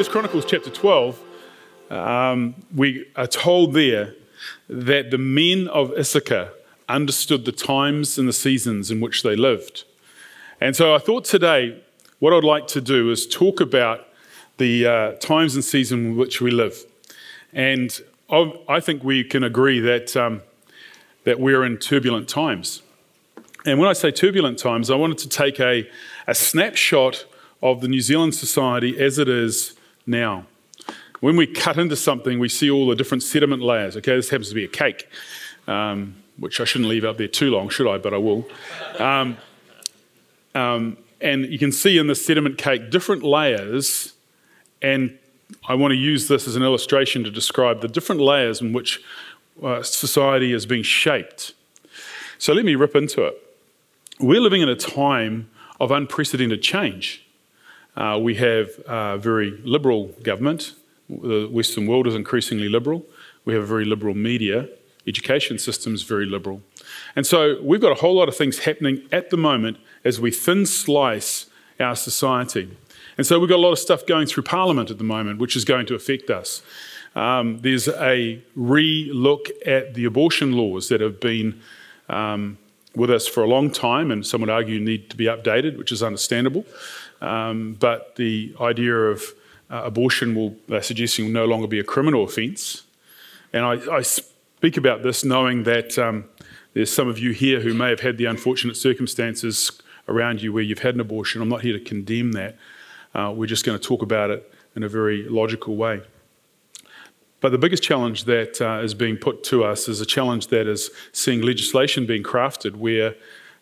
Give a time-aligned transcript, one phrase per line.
[0.00, 1.20] First Chronicles chapter 12,
[1.90, 4.14] um, we are told there
[4.66, 6.52] that the men of Issachar
[6.88, 9.84] understood the times and the seasons in which they lived.
[10.58, 11.82] And so I thought today,
[12.18, 14.08] what I'd like to do is talk about
[14.56, 16.82] the uh, times and season in which we live.
[17.52, 20.40] And I think we can agree that, um,
[21.24, 22.80] that we're in turbulent times.
[23.66, 25.86] And when I say turbulent times, I wanted to take a,
[26.26, 27.26] a snapshot
[27.62, 30.46] of the New Zealand society as it is now.
[31.20, 33.96] When we cut into something, we see all the different sediment layers.
[33.96, 35.06] Okay, this happens to be a cake,
[35.66, 37.98] um, which I shouldn't leave out there too long, should I?
[37.98, 38.48] But I will.
[38.98, 39.36] Um,
[40.54, 44.14] um, and you can see in the sediment cake different layers,
[44.80, 45.18] and
[45.68, 49.00] I want to use this as an illustration to describe the different layers in which
[49.62, 51.52] uh, society is being shaped.
[52.38, 53.34] So let me rip into it.
[54.18, 57.26] We're living in a time of unprecedented change.
[57.96, 60.74] Uh, we have a very liberal government.
[61.08, 63.04] The Western world is increasingly liberal.
[63.44, 64.68] We have a very liberal media.
[65.06, 66.62] Education system is very liberal.
[67.16, 70.30] And so we've got a whole lot of things happening at the moment as we
[70.30, 71.46] thin slice
[71.80, 72.76] our society.
[73.16, 75.56] And so we've got a lot of stuff going through Parliament at the moment, which
[75.56, 76.62] is going to affect us.
[77.16, 81.60] Um, there's a re look at the abortion laws that have been
[82.08, 82.58] um,
[82.94, 85.92] with us for a long time, and some would argue need to be updated, which
[85.92, 86.64] is understandable.
[87.20, 89.22] Um, but the idea of
[89.70, 92.84] uh, abortion will, they're suggesting, will no longer be a criminal offence.
[93.52, 96.24] And I, I, speak about this knowing that um,
[96.74, 100.62] there's some of you here who may have had the unfortunate circumstances around you where
[100.62, 101.40] you've had an abortion.
[101.40, 102.56] I'm not here to condemn that.
[103.14, 106.02] Uh, we're just going to talk about it in a very logical way.
[107.40, 110.66] But the biggest challenge that uh, is being put to us is a challenge that
[110.66, 113.14] is seeing legislation being crafted where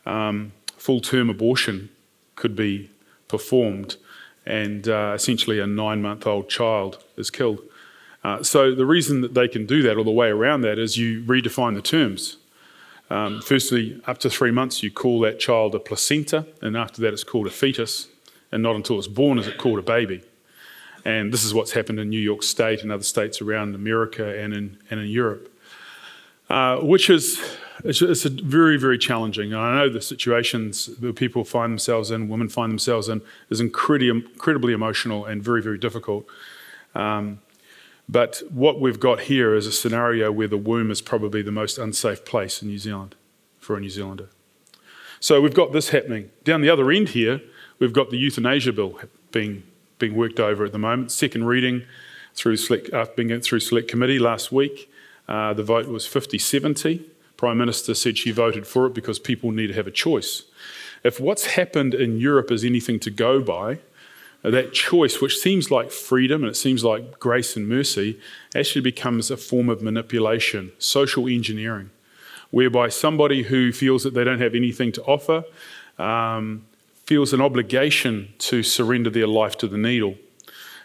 [0.04, 1.88] um, full term abortion
[2.34, 2.90] could be
[3.28, 3.96] performed
[4.48, 7.60] and uh, essentially a nine month old child is killed.
[8.24, 10.96] Uh, so, the reason that they can do that, or the way around that, is
[10.96, 12.38] you redefine the terms.
[13.10, 17.12] Um, firstly, up to three months, you call that child a placenta, and after that,
[17.12, 18.08] it's called a fetus,
[18.50, 20.22] and not until it's born is it called a baby.
[21.04, 24.52] And this is what's happened in New York State and other states around America and
[24.52, 25.48] in, and in Europe,
[26.50, 27.40] uh, which is
[27.84, 29.52] it's, it's very, very challenging.
[29.52, 33.60] And I know the situations that people find themselves in, women find themselves in, is
[33.60, 36.26] incredibly, incredibly emotional and very, very difficult.
[36.94, 37.40] Um,
[38.08, 41.78] but what we've got here is a scenario where the womb is probably the most
[41.78, 43.14] unsafe place in New Zealand
[43.58, 44.30] for a New Zealander.
[45.20, 46.30] So we've got this happening.
[46.44, 47.40] Down the other end here,
[47.78, 48.98] we've got the euthanasia bill
[49.30, 49.62] being,
[49.98, 51.12] being worked over at the moment.
[51.12, 51.82] Second reading
[52.34, 54.90] through select, uh, being through select committee last week.
[55.28, 57.04] Uh, the vote was 50 70.
[57.36, 60.44] Prime Minister said she voted for it because people need to have a choice.
[61.04, 63.78] If what's happened in Europe is anything to go by,
[64.42, 68.18] uh, that choice, which seems like freedom and it seems like grace and mercy,
[68.54, 71.90] actually becomes a form of manipulation, social engineering,
[72.50, 75.44] whereby somebody who feels that they don't have anything to offer
[75.98, 76.64] um,
[77.04, 80.16] feels an obligation to surrender their life to the needle.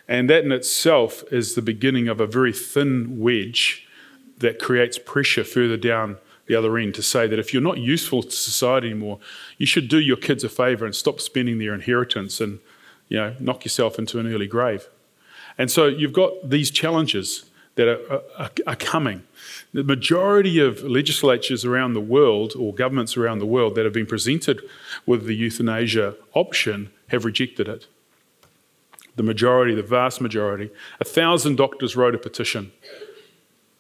[0.07, 3.87] And that in itself is the beginning of a very thin wedge
[4.37, 6.17] that creates pressure further down
[6.47, 9.19] the other end to say that if you're not useful to society anymore,
[9.57, 12.59] you should do your kids a favour and stop spending their inheritance and
[13.07, 14.87] you know knock yourself into an early grave.
[15.57, 17.45] And so you've got these challenges
[17.75, 19.23] that are, are, are coming.
[19.73, 24.05] The majority of legislatures around the world or governments around the world that have been
[24.05, 24.61] presented
[25.05, 27.87] with the euthanasia option have rejected it.
[29.15, 32.71] The majority, the vast majority, a thousand doctors wrote a petition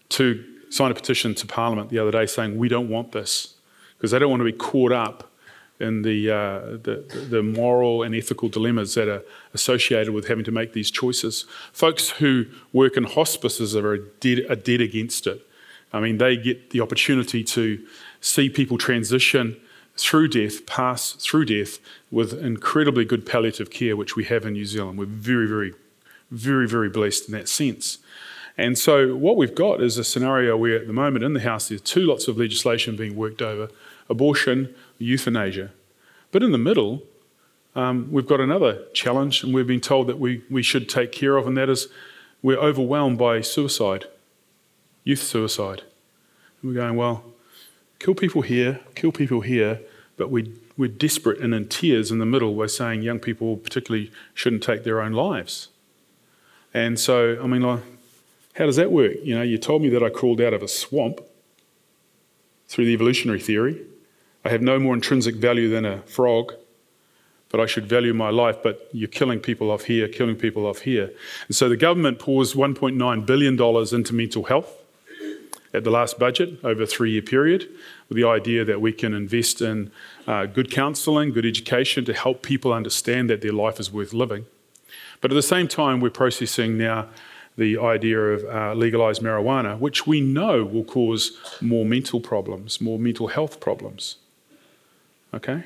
[0.09, 3.55] to sign a petition to Parliament the other day saying we don't want this
[3.97, 5.31] because they don't want to be caught up
[5.79, 10.51] in the, uh, the, the moral and ethical dilemmas that are associated with having to
[10.51, 11.45] make these choices.
[11.71, 15.45] Folks who work in hospices are dead, are dead against it.
[15.91, 17.85] I mean, they get the opportunity to
[18.21, 19.57] see people transition
[19.95, 21.79] through death, pass through death
[22.09, 24.97] with incredibly good palliative care, which we have in New Zealand.
[24.97, 25.73] We're very, very,
[26.31, 27.99] very, very blessed in that sense.
[28.57, 31.69] And so, what we've got is a scenario where, at the moment in the House,
[31.69, 33.69] there's two lots of legislation being worked over
[34.09, 35.71] abortion, euthanasia.
[36.31, 37.03] But in the middle,
[37.75, 41.37] um, we've got another challenge, and we've been told that we, we should take care
[41.37, 41.87] of, and that is
[42.41, 44.05] we're overwhelmed by suicide,
[45.03, 45.81] youth suicide.
[46.61, 47.23] And we're going, well,
[47.99, 49.79] kill people here, kill people here,
[50.17, 52.53] but we, we're desperate and in tears in the middle.
[52.53, 55.69] We're saying young people, particularly, shouldn't take their own lives.
[56.73, 57.79] And so, I mean, like,
[58.53, 59.13] how does that work?
[59.23, 61.21] You know, you told me that I crawled out of a swamp
[62.67, 63.81] through the evolutionary theory.
[64.45, 66.53] I have no more intrinsic value than a frog.
[67.49, 68.63] but I should value my life.
[68.63, 71.11] But you're killing people off here, killing people off here.
[71.47, 73.53] And so the government pours $1.9 billion
[73.95, 74.75] into mental health
[75.71, 77.69] at the last budget over a three year period
[78.09, 79.91] with the idea that we can invest in
[80.25, 84.45] uh, good counselling, good education to help people understand that their life is worth living.
[85.21, 87.09] But at the same time, we're processing now
[87.57, 92.97] the idea of uh, legalized marijuana, which we know will cause more mental problems, more
[92.97, 94.17] mental health problems.
[95.33, 95.63] Okay?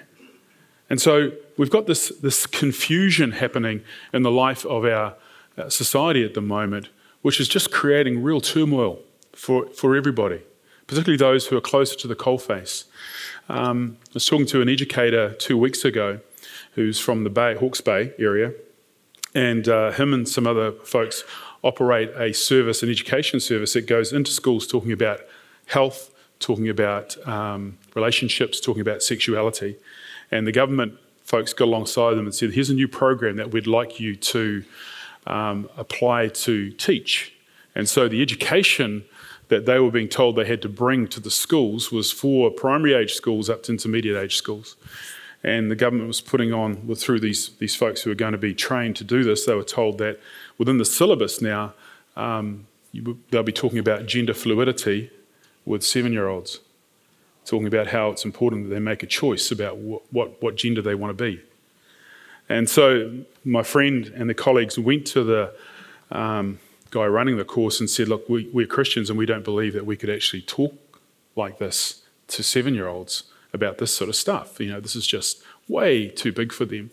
[0.90, 3.82] And so we've got this, this confusion happening
[4.14, 5.16] in the life of our
[5.58, 6.90] uh, society at the moment,
[7.22, 9.00] which is just creating real turmoil
[9.34, 10.42] for, for everybody,
[10.88, 12.86] particularly those who are closer to the coalface.
[13.50, 16.20] Um, I was talking to an educator two weeks ago
[16.74, 18.54] who's from the Bay, Hawke's Bay area,
[19.34, 21.24] and uh, him and some other folks
[21.68, 25.20] operate a service, an education service that goes into schools talking about
[25.66, 29.76] health, talking about um, relationships, talking about sexuality.
[30.32, 33.68] And the government folks got alongside them and said, Here's a new program that we'd
[33.68, 34.64] like you to
[35.26, 37.34] um, apply to teach.
[37.76, 39.04] And so the education
[39.50, 42.94] that they were being told they had to bring to the schools was for primary
[42.94, 44.76] age schools up to intermediate age schools.
[45.44, 48.54] And the government was putting on, through these, these folks who are going to be
[48.54, 50.20] trained to do this, they were told that
[50.58, 51.74] within the syllabus now,
[52.16, 55.12] um, you, they'll be talking about gender fluidity
[55.66, 56.60] with seven year olds,
[57.46, 60.82] talking about how it's important that they make a choice about what, what, what gender
[60.82, 61.42] they want to be.
[62.50, 65.54] And so my friend and the colleagues went to the
[66.12, 66.60] um,
[66.92, 69.86] guy running the course and said, Look, we, we're Christians and we don't believe that
[69.86, 71.02] we could actually talk
[71.36, 74.60] like this to seven year olds about this sort of stuff.
[74.60, 76.92] You know, this is just way too big for them.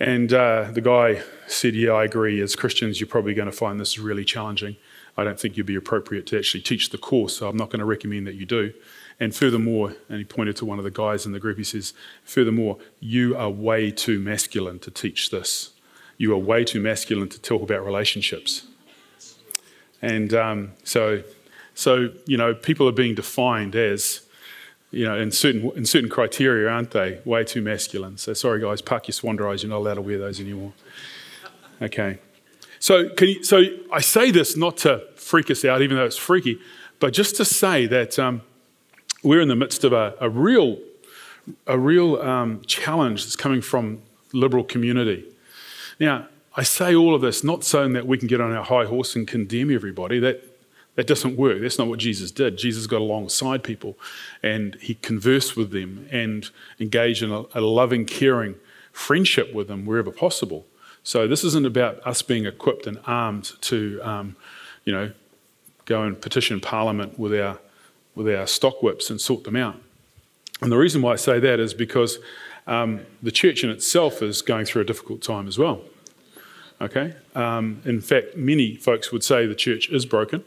[0.00, 2.40] And uh, the guy said, Yeah, I agree.
[2.40, 4.76] As Christians, you're probably going to find this really challenging.
[5.16, 7.80] I don't think you'd be appropriate to actually teach the course, so I'm not going
[7.80, 8.72] to recommend that you do.
[9.18, 11.92] And furthermore, and he pointed to one of the guys in the group, he says,
[12.24, 15.72] Furthermore, you are way too masculine to teach this.
[16.16, 18.66] You are way too masculine to talk about relationships.
[20.00, 21.22] And um, so,
[21.74, 24.22] so, you know, people are being defined as
[24.90, 27.20] you know, in certain in certain criteria, aren't they?
[27.24, 28.18] Way too masculine.
[28.18, 29.62] So sorry, guys, park your Swannies.
[29.62, 30.72] You're not allowed to wear those anymore.
[31.80, 32.18] Okay.
[32.78, 36.58] So you, so I say this not to freak us out, even though it's freaky,
[36.98, 38.42] but just to say that um,
[39.22, 40.78] we're in the midst of a, a real
[41.66, 44.02] a real um, challenge that's coming from
[44.32, 45.24] liberal community.
[45.98, 48.86] Now, I say all of this not so that we can get on our high
[48.86, 50.18] horse and condemn everybody.
[50.18, 50.49] That
[51.00, 51.62] that doesn't work.
[51.62, 52.58] That's not what Jesus did.
[52.58, 53.96] Jesus got alongside people
[54.42, 58.56] and he conversed with them and engaged in a, a loving, caring
[58.92, 60.66] friendship with them wherever possible.
[61.02, 64.36] So this isn't about us being equipped and armed to, um,
[64.84, 65.12] you know,
[65.86, 67.58] go and petition Parliament with our
[68.14, 69.76] with our stock whips and sort them out.
[70.60, 72.18] And the reason why I say that is because
[72.66, 75.80] um, the church in itself is going through a difficult time as well.
[76.78, 77.14] Okay.
[77.34, 80.44] Um, in fact, many folks would say the church is broken.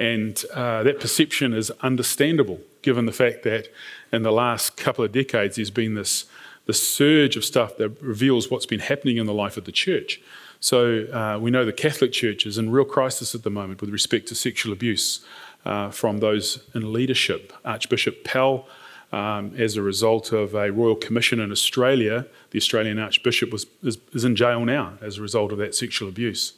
[0.00, 3.68] And uh, that perception is understandable given the fact that
[4.10, 6.24] in the last couple of decades there's been this,
[6.66, 10.18] this surge of stuff that reveals what's been happening in the life of the church.
[10.58, 13.90] So uh, we know the Catholic Church is in real crisis at the moment with
[13.90, 15.20] respect to sexual abuse
[15.66, 17.52] uh, from those in leadership.
[17.62, 18.66] Archbishop Pell,
[19.12, 23.98] um, as a result of a royal commission in Australia, the Australian Archbishop was, is,
[24.14, 26.54] is in jail now as a result of that sexual abuse.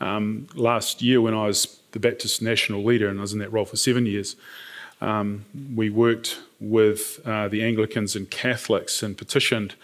[0.00, 3.52] Um, last year, when I was the Baptist national leader, and I was in that
[3.52, 4.34] role for seven years.
[5.00, 9.76] Um, we worked with uh, the Anglicans and Catholics and petitioned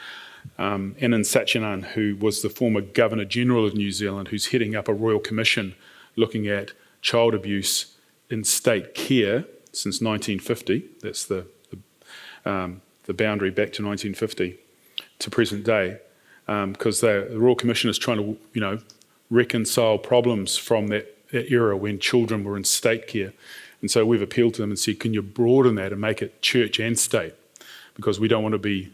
[0.58, 4.92] um, Anand who was the former Governor General of New Zealand, who's heading up a
[4.92, 5.76] royal commission
[6.16, 7.94] looking at child abuse
[8.28, 10.88] in state care since 1950.
[11.02, 14.58] That's the, the, um, the boundary back to 1950
[15.20, 15.98] to present day,
[16.46, 18.78] because um, the Royal Commission is trying to, you know,
[19.30, 23.32] reconcile problems from that era when children were in state care.
[23.80, 26.42] And so we've appealed to them and said, can you broaden that and make it
[26.42, 27.34] church and state?
[27.94, 28.92] Because we don't want to be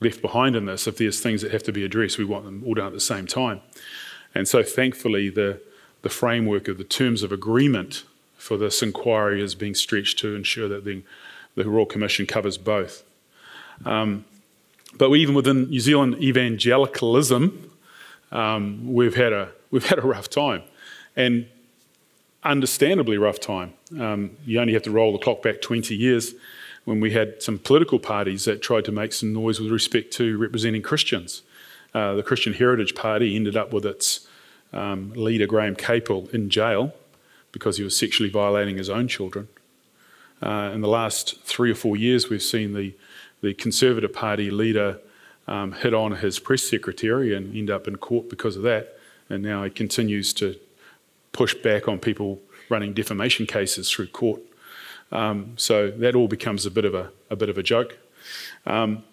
[0.00, 0.86] left behind in this.
[0.86, 3.00] If there's things that have to be addressed, we want them all done at the
[3.00, 3.60] same time.
[4.34, 5.60] And so thankfully, the,
[6.02, 8.04] the framework of the terms of agreement
[8.36, 11.02] for this inquiry is being stretched to ensure that the,
[11.54, 13.04] the Royal Commission covers both.
[13.84, 14.24] Um,
[14.98, 17.70] but even within New Zealand evangelicalism,
[18.32, 20.62] um, we've, had a, we've had a rough time
[21.16, 21.46] and
[22.42, 23.74] understandably rough time.
[23.98, 26.34] Um, you only have to roll the clock back 20 years
[26.84, 30.36] when we had some political parties that tried to make some noise with respect to
[30.36, 31.42] representing Christians.
[31.94, 34.26] Uh, the Christian Heritage Party ended up with its
[34.72, 36.94] um, leader, Graham Capill, in jail
[37.52, 39.46] because he was sexually violating his own children.
[40.42, 42.94] Uh, in the last three or four years, we've seen the,
[43.42, 44.98] the Conservative Party leader
[45.46, 48.98] um, hit on his press secretary and end up in court because of that.
[49.28, 50.56] And now he continues to
[51.32, 54.40] push back on people running defamation cases through court.
[55.10, 57.98] Um, so that all becomes a bit of a, a bit of a joke.
[58.64, 59.04] Um,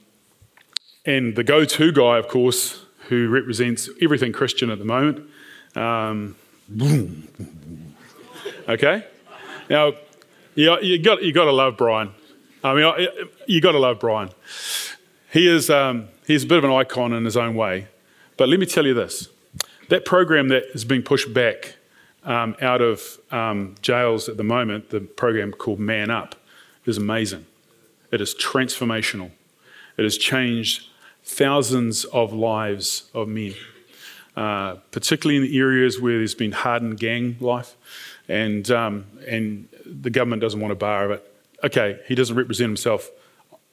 [1.06, 5.30] and the go-to guy, of course, who represents everything Christian at the moment.
[5.76, 6.36] Um,
[8.70, 9.06] okay,
[9.70, 9.94] now
[10.56, 12.12] you, you got you got to love Brian.
[12.64, 13.08] I mean,
[13.48, 14.30] you got to love Brian.
[15.32, 17.88] He is um, he's a bit of an icon in his own way.
[18.38, 19.30] But let me tell you this:
[19.90, 21.76] that program that is being pushed back
[22.30, 26.36] um, out of um, jails at the moment, the program called Man Up,
[26.86, 27.46] is amazing.
[28.12, 29.32] It is transformational.
[29.98, 30.88] It has changed
[31.24, 33.56] thousands of lives of men,
[34.38, 37.76] uh, particularly in the areas where there's been hardened gang life,
[38.28, 41.34] and um, and the government doesn't want a bar of it.
[41.64, 43.10] Okay, he doesn't represent himself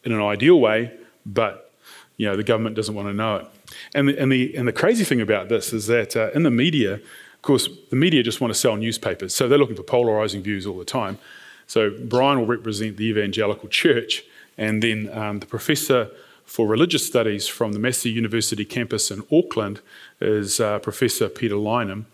[0.03, 0.93] in an ideal way,
[1.27, 1.73] but
[2.17, 3.47] you know the government doesn't want to know it.
[3.95, 6.51] And the, and the, and the crazy thing about this is that uh, in the
[6.51, 7.01] media,
[7.43, 10.79] course, the media just want to sell newspapers, so they're looking for polarizing views all
[10.79, 11.19] the time.
[11.67, 14.25] So Brian will represent the evangelical church,
[14.57, 16.11] and then um, the professor
[16.45, 19.81] for religious studies from the Massey University campus in Auckland
[20.21, 22.05] is uh, Professor Peter Lineham,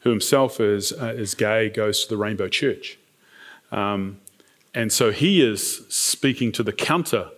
[0.00, 2.98] who himself is, uh, is gay, goes to the Rainbow Church.
[3.72, 4.20] Um,
[4.74, 7.30] and so he is speaking to the counter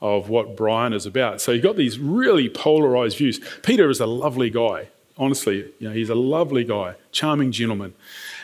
[0.00, 1.40] of what Brian is about.
[1.40, 3.40] So you've got these really polarized views.
[3.62, 7.94] Peter is a lovely guy honestly, you know, he's a lovely guy, charming gentleman.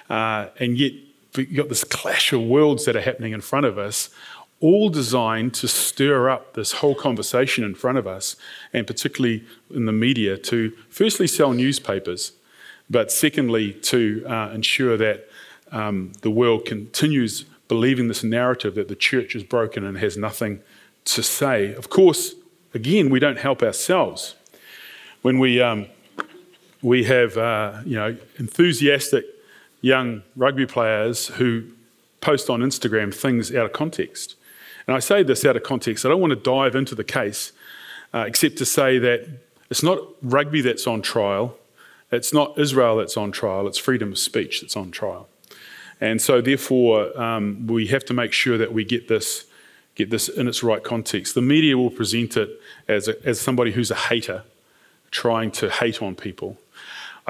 [0.08, 0.92] Uh, and yet,
[1.36, 4.10] you've got this clash of worlds that are happening in front of us,
[4.60, 8.36] all designed to stir up this whole conversation in front of us,
[8.72, 12.32] and particularly in the media, to firstly sell newspapers,
[12.88, 15.28] but secondly, to uh, ensure that
[15.72, 20.60] um, the world continues believing this narrative that the church is broken and has nothing
[21.04, 21.72] to say.
[21.72, 22.34] Of course,
[22.74, 24.34] again, we don't help ourselves.
[25.22, 25.86] When we um,
[26.82, 29.24] we have uh, you know enthusiastic
[29.80, 31.64] young rugby players who
[32.20, 34.36] post on Instagram things out of context.
[34.86, 36.04] And I say this out of context.
[36.04, 37.52] I don't want to dive into the case,
[38.12, 39.26] uh, except to say that
[39.70, 41.56] it's not rugby that's on trial.
[42.10, 43.68] It's not Israel that's on trial.
[43.68, 45.28] It's freedom of speech that's on trial.
[46.00, 49.44] And so, therefore, um, we have to make sure that we get this,
[49.94, 51.34] get this in its right context.
[51.34, 54.42] The media will present it as, a, as somebody who's a hater,
[55.10, 56.56] trying to hate on people.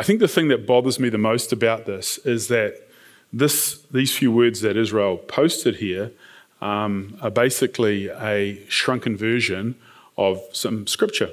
[0.00, 2.88] I think the thing that bothers me the most about this is that
[3.34, 6.10] this, these few words that Israel posted here
[6.62, 9.74] um, are basically a shrunken version
[10.16, 11.28] of some scripture.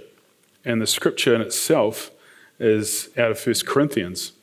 [0.66, 2.12] And the scripture in itself
[2.60, 4.34] is out of 1 Corinthians.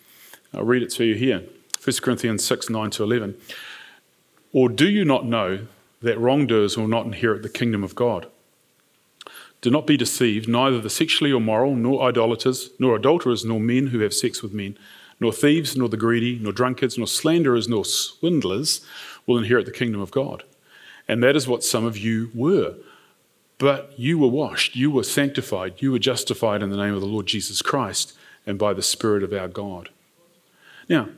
[0.54, 1.42] I'll read it to you here
[1.84, 3.36] 1 Corinthians 6 9 to 11.
[4.54, 5.66] Or do you not know
[6.00, 8.30] that wrongdoers will not inherit the kingdom of God?
[9.64, 14.00] Do not be deceived, neither the sexually immoral, nor idolaters, nor adulterers, nor men who
[14.00, 14.76] have sex with men,
[15.20, 18.84] nor thieves, nor the greedy, nor drunkards, nor slanderers, nor swindlers
[19.26, 20.44] will inherit the kingdom of God.
[21.08, 22.74] And that is what some of you were.
[23.56, 27.06] But you were washed, you were sanctified, you were justified in the name of the
[27.06, 28.12] Lord Jesus Christ
[28.46, 29.88] and by the Spirit of our God.
[30.90, 31.08] Now,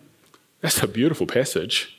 [0.60, 1.98] that's a beautiful passage,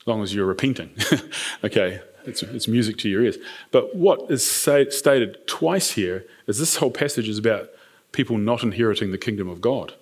[0.00, 0.90] as long as you're repenting.
[1.64, 3.38] okay, it's, it's music to your ears.
[3.70, 7.68] But what is say, stated twice here is this whole passage is about
[8.12, 9.94] people not inheriting the kingdom of God.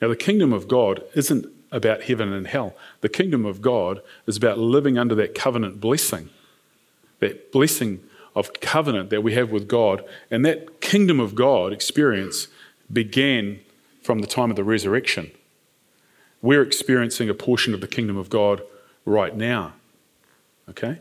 [0.00, 2.74] Now, the kingdom of God isn't about heaven and hell.
[3.00, 6.30] The kingdom of God is about living under that covenant blessing,
[7.20, 8.00] that blessing
[8.34, 10.04] of covenant that we have with God.
[10.30, 12.48] And that kingdom of God experience
[12.92, 13.60] began
[14.02, 15.30] from the time of the resurrection.
[16.40, 18.62] We're experiencing a portion of the kingdom of God
[19.04, 19.74] right now.
[20.68, 21.00] Okay?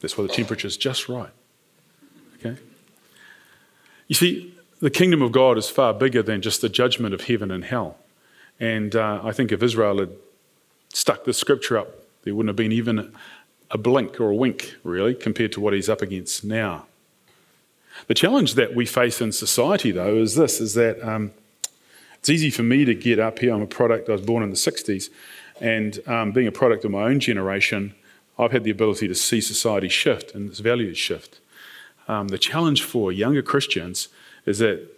[0.00, 1.30] That's why the temperature is just right.
[2.38, 2.56] Okay?
[4.06, 7.50] You see, the kingdom of God is far bigger than just the judgment of heaven
[7.50, 7.96] and hell.
[8.60, 10.10] And uh, I think if Israel had
[10.92, 11.88] stuck the scripture up,
[12.22, 13.12] there wouldn't have been even
[13.70, 16.86] a blink or a wink, really, compared to what he's up against now.
[18.06, 21.32] The challenge that we face in society, though, is this: is that um,
[22.18, 23.52] it's easy for me to get up here.
[23.52, 24.08] I'm a product.
[24.08, 25.10] I was born in the '60s,
[25.60, 27.94] and um, being a product of my own generation,
[28.38, 31.40] I've had the ability to see society shift and its values shift.
[32.06, 34.08] Um, the challenge for younger Christians
[34.46, 34.88] is that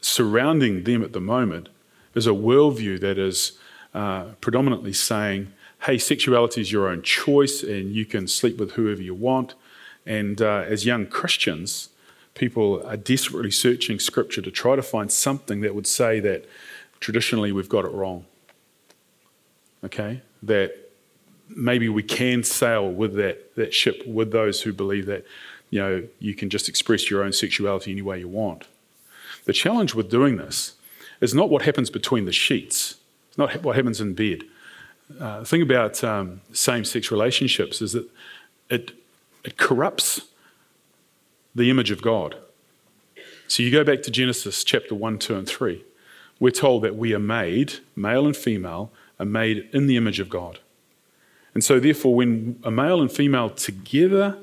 [0.00, 1.68] surrounding them at the moment
[2.14, 3.58] is a worldview that is
[3.94, 9.02] uh, predominantly saying, hey, sexuality is your own choice and you can sleep with whoever
[9.02, 9.54] you want.
[10.04, 11.88] And uh, as young Christians,
[12.34, 16.44] people are desperately searching scripture to try to find something that would say that
[17.00, 18.26] traditionally we've got it wrong.
[19.84, 20.22] Okay?
[20.42, 20.87] That
[21.48, 25.24] maybe we can sail with that, that ship with those who believe that
[25.70, 28.66] you know you can just express your own sexuality any way you want.
[29.44, 30.74] The challenge with doing this
[31.20, 32.96] is not what happens between the sheets.
[33.28, 34.42] It's not what happens in bed.
[35.18, 38.08] Uh, the thing about um, same-sex relationships is that
[38.68, 38.92] it
[39.44, 40.22] it corrupts
[41.54, 42.36] the image of God.
[43.46, 45.82] So you go back to Genesis chapter 1, 2, and 3.
[46.38, 50.28] We're told that we are made, male and female, are made in the image of
[50.28, 50.60] God.
[51.58, 54.38] And so, therefore, when a male and female together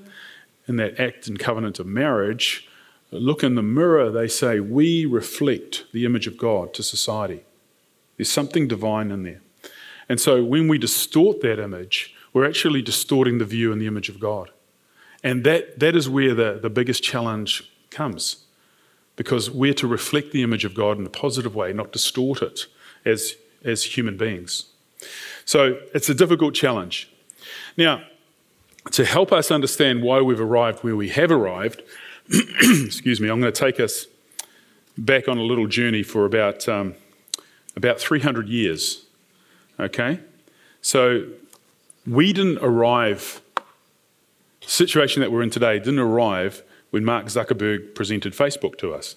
[0.68, 2.68] in that act and covenant of marriage
[3.10, 7.46] look in the mirror, they say, We reflect the image of God to society.
[8.18, 9.40] There's something divine in there.
[10.10, 14.10] And so, when we distort that image, we're actually distorting the view and the image
[14.10, 14.52] of God.
[15.24, 18.44] And that, that is where the, the biggest challenge comes.
[19.16, 22.66] Because we're to reflect the image of God in a positive way, not distort it
[23.06, 24.66] as, as human beings.
[25.46, 27.10] So it's a difficult challenge.
[27.78, 28.04] Now,
[28.92, 31.82] to help us understand why we've arrived where we have arrived,
[32.30, 34.08] excuse me, I'm going to take us
[34.98, 36.96] back on a little journey for about, um,
[37.76, 39.06] about 300 years.
[39.80, 40.20] Okay?
[40.82, 41.28] So
[42.06, 43.42] we didn't arrive
[44.68, 49.16] situation that we're in today didn't arrive when Mark Zuckerberg presented Facebook to us.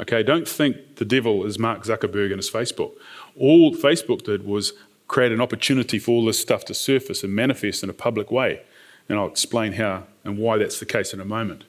[0.00, 2.92] Okay, don't think the devil is Mark Zuckerberg and his Facebook.
[3.38, 4.72] All Facebook did was
[5.14, 8.60] create an opportunity for all this stuff to surface and manifest in a public way.
[9.08, 11.62] And I'll explain how and why that's the case in a moment.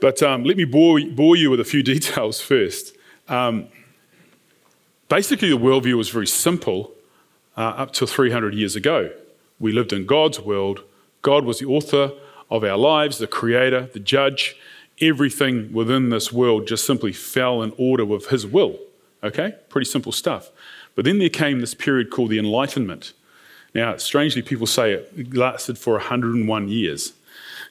[0.00, 2.96] But um, let me bore, bore, you with a few details first.
[3.28, 3.66] Um,
[5.08, 6.92] basically, the worldview was very simple
[7.56, 9.10] uh, up to 300 years ago.
[9.58, 10.84] We lived in God's world
[11.24, 12.12] God was the author
[12.50, 14.56] of our lives, the creator, the judge.
[15.00, 18.78] Everything within this world just simply fell in order with his will.
[19.24, 19.54] Okay?
[19.70, 20.50] Pretty simple stuff.
[20.94, 23.12] But then there came this period called the Enlightenment.
[23.74, 27.12] Now, strangely, people say it lasted for 101 years.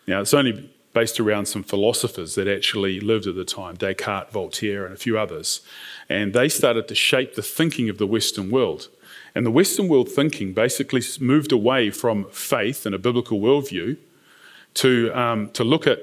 [0.06, 4.86] Now, it's only based around some philosophers that actually lived at the time Descartes, Voltaire,
[4.86, 5.62] and a few others.
[6.10, 8.90] And they started to shape the thinking of the Western world.
[9.34, 13.98] And the Western world thinking basically moved away from faith and a biblical worldview
[14.76, 16.00] to, um, to look at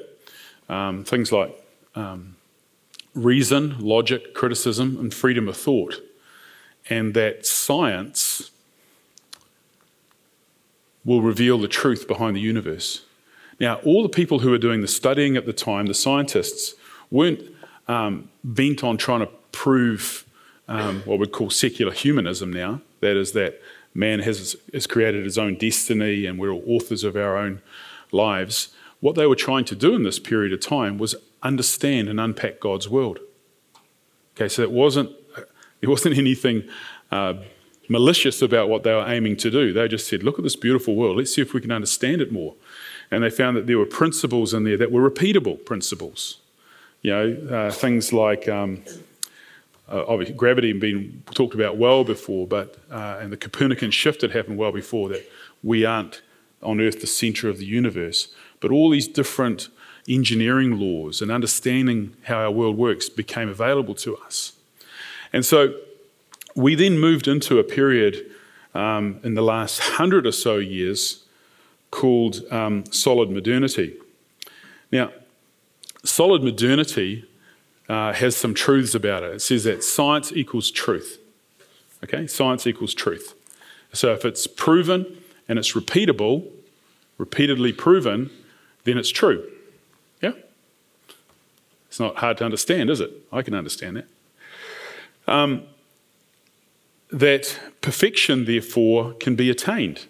[0.68, 1.55] um, things like
[1.94, 2.37] um,
[3.14, 6.01] reason, logic, criticism, and freedom of thought.
[6.90, 8.50] And that science
[11.05, 13.05] will reveal the truth behind the universe.
[13.59, 16.74] Now, all the people who were doing the studying at the time, the scientists,
[17.11, 17.42] weren't
[17.88, 20.24] um, bent on trying to prove
[20.68, 22.81] um, what we'd call secular humanism now.
[23.00, 23.61] That is, that
[23.94, 27.61] man has, has created his own destiny and we're all authors of our own
[28.12, 28.68] lives.
[29.00, 32.61] What they were trying to do in this period of time was understand and unpack
[32.61, 33.18] God's world.
[34.37, 35.11] Okay, so it wasn't,
[35.81, 36.69] it wasn't anything
[37.11, 37.35] uh,
[37.88, 39.73] malicious about what they were aiming to do.
[39.73, 42.33] They just said, look at this beautiful world, let's see if we can understand it
[42.33, 42.55] more.
[43.11, 46.38] And they found that there were principles in there that were repeatable principles.
[47.03, 48.85] You know, uh, things like um,
[49.90, 54.21] uh, obviously gravity had been talked about well before, but uh, and the Copernican shift
[54.23, 55.29] had happened well before that
[55.62, 56.23] we aren't
[56.62, 58.29] on Earth the center of the universe.
[58.61, 59.69] But all these different
[60.09, 64.53] engineering laws and understanding how our world works became available to us.
[65.33, 65.75] And so
[66.55, 68.27] we then moved into a period
[68.75, 71.25] um, in the last hundred or so years
[71.90, 73.97] called um, solid modernity.
[74.93, 75.12] Now,
[76.05, 77.25] solid modernity
[77.88, 79.35] uh, has some truths about it.
[79.35, 81.19] It says that science equals truth.
[82.05, 83.35] Okay, science equals truth.
[83.93, 86.47] So if it's proven and it's repeatable,
[87.19, 88.31] repeatedly proven,
[88.85, 89.49] then it's true.
[90.23, 90.33] Yeah?
[91.88, 93.11] It's not hard to understand, is it?
[93.33, 94.07] I can understand that.
[95.31, 95.62] Um,
[97.11, 100.07] that perfection, therefore, can be attained.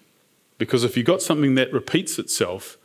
[0.59, 2.77] Because if you've got something that repeats itself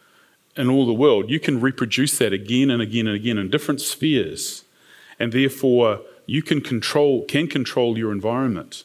[0.56, 3.82] in all the world, you can reproduce that again and again and again in different
[3.82, 4.64] spheres.
[5.20, 8.84] And therefore you can control can control your environment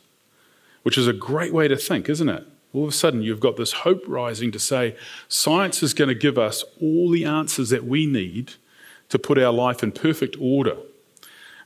[0.82, 2.46] which is a great way to think isn't it?
[2.72, 4.96] All of a sudden you've got this hope rising to say
[5.28, 8.54] science is going to give us all the answers that we need
[9.08, 10.76] to put our life in perfect order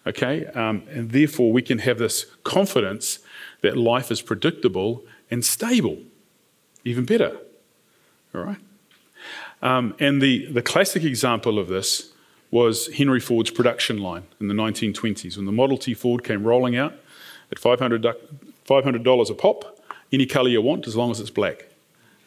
[0.07, 3.19] okay um, and therefore we can have this confidence
[3.63, 5.99] that life is predictable and stable
[6.85, 7.37] even better
[8.35, 8.59] all right
[9.63, 12.13] um, and the, the classic example of this
[12.51, 16.77] was Henry Ford's production line in the 1920s when the Model T Ford came rolling
[16.77, 16.95] out
[17.51, 18.15] at $500,
[18.69, 19.81] $500 a pop,
[20.13, 21.67] any colour you want as long as it's black.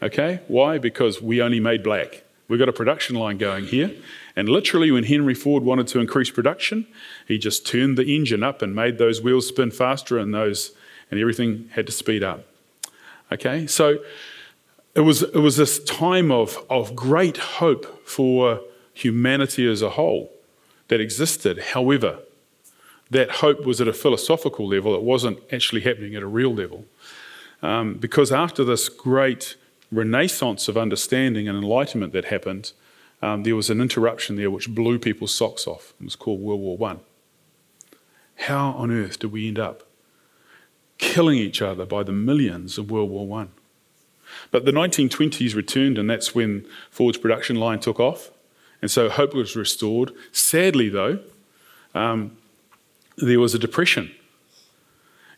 [0.01, 0.41] Okay?
[0.47, 0.79] Why?
[0.79, 2.23] Because we only made black.
[2.47, 3.91] We've got a production line going here.
[4.35, 6.87] And literally, when Henry Ford wanted to increase production,
[7.27, 10.71] he just turned the engine up and made those wheels spin faster and those
[11.09, 12.45] and everything had to speed up.
[13.31, 13.67] Okay?
[13.67, 13.99] So
[14.95, 18.61] it was, it was this time of, of great hope for
[18.93, 20.31] humanity as a whole
[20.87, 21.59] that existed.
[21.59, 22.19] However,
[23.09, 26.85] that hope was at a philosophical level, it wasn't actually happening at a real level.
[27.61, 29.55] Um, because after this great
[29.91, 32.71] renaissance of understanding and enlightenment that happened,
[33.21, 35.93] um, there was an interruption there which blew people's socks off.
[35.99, 36.99] It was called World War One.
[38.35, 39.83] How on earth did we end up
[40.97, 43.51] killing each other by the millions in World War One?
[44.51, 48.31] But the 1920s returned, and that's when Ford's production line took off.
[48.81, 50.11] And so hope was restored.
[50.31, 51.19] Sadly, though,
[51.95, 52.37] um,
[53.17, 54.11] there was a depression.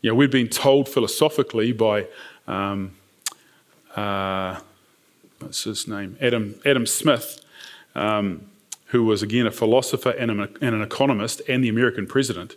[0.02, 2.08] You know, we'd been told philosophically by,
[2.48, 2.96] um,
[3.96, 4.60] uh,
[5.40, 6.18] what's his name?
[6.22, 7.44] Adam, Adam Smith,
[7.96, 8.46] um,
[8.88, 12.56] who was again a philosopher and, a, and an economist and the American president,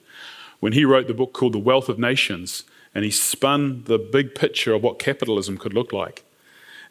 [0.61, 2.65] when he wrote the book called The Wealth of Nations,
[2.95, 6.25] and he spun the big picture of what capitalism could look like.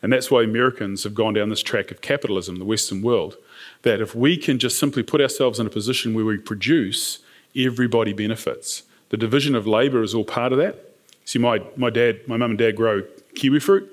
[0.01, 3.37] And that's why Americans have gone down this track of capitalism, the Western world,
[3.83, 7.19] that if we can just simply put ourselves in a position where we produce,
[7.55, 8.83] everybody benefits.
[9.09, 10.93] The division of labour is all part of that.
[11.25, 13.03] See, my, my dad, my mum and dad grow
[13.35, 13.89] kiwi fruit.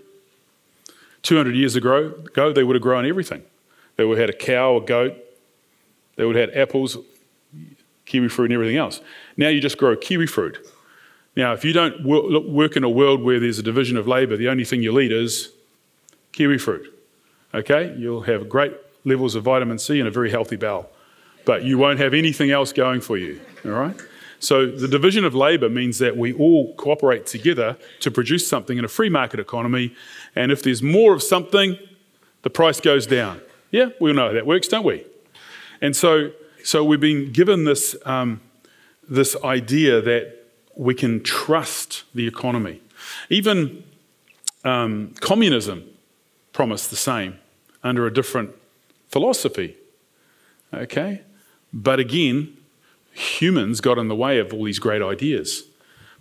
[1.22, 3.42] 200 years ago, they would have grown everything.
[3.96, 5.16] They would have had a cow, a goat,
[6.16, 6.96] they would have had apples,
[8.06, 9.00] kiwi fruit, and everything else.
[9.36, 10.58] Now you just grow kiwi fruit.
[11.36, 14.48] Now, if you don't work in a world where there's a division of labour, the
[14.48, 15.52] only thing you'll eat is
[16.32, 16.92] kiwi fruit.
[17.54, 17.94] Okay?
[17.96, 20.90] You'll have great levels of vitamin C and a very healthy bowel,
[21.44, 23.40] but you won't have anything else going for you.
[23.64, 23.96] All right?
[24.40, 28.84] So the division of labour means that we all cooperate together to produce something in
[28.84, 29.94] a free market economy,
[30.36, 31.78] and if there's more of something,
[32.42, 33.40] the price goes down.
[33.70, 35.04] Yeah, we all know how that works, don't we?
[35.80, 36.30] And so,
[36.64, 38.40] so we've been given this, um,
[39.08, 40.44] this idea that
[40.76, 42.80] we can trust the economy.
[43.28, 43.84] Even
[44.64, 45.84] um, communism
[46.52, 47.38] promised the same
[47.82, 48.54] under a different
[49.08, 49.76] philosophy.
[50.72, 51.22] Okay?
[51.72, 52.56] But again,
[53.18, 55.64] humans got in the way of all these great ideas.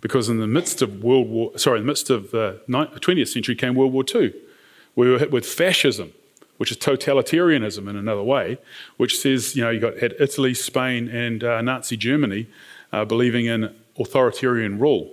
[0.00, 3.54] Because in the midst of World War, sorry, in the midst of the 20th century
[3.54, 4.32] came World War II.
[4.94, 6.12] We were hit with fascism,
[6.56, 8.58] which is totalitarianism in another way,
[8.96, 12.46] which says, you know, you got had Italy, Spain, and uh, Nazi Germany
[12.92, 15.12] uh, believing in authoritarian rule,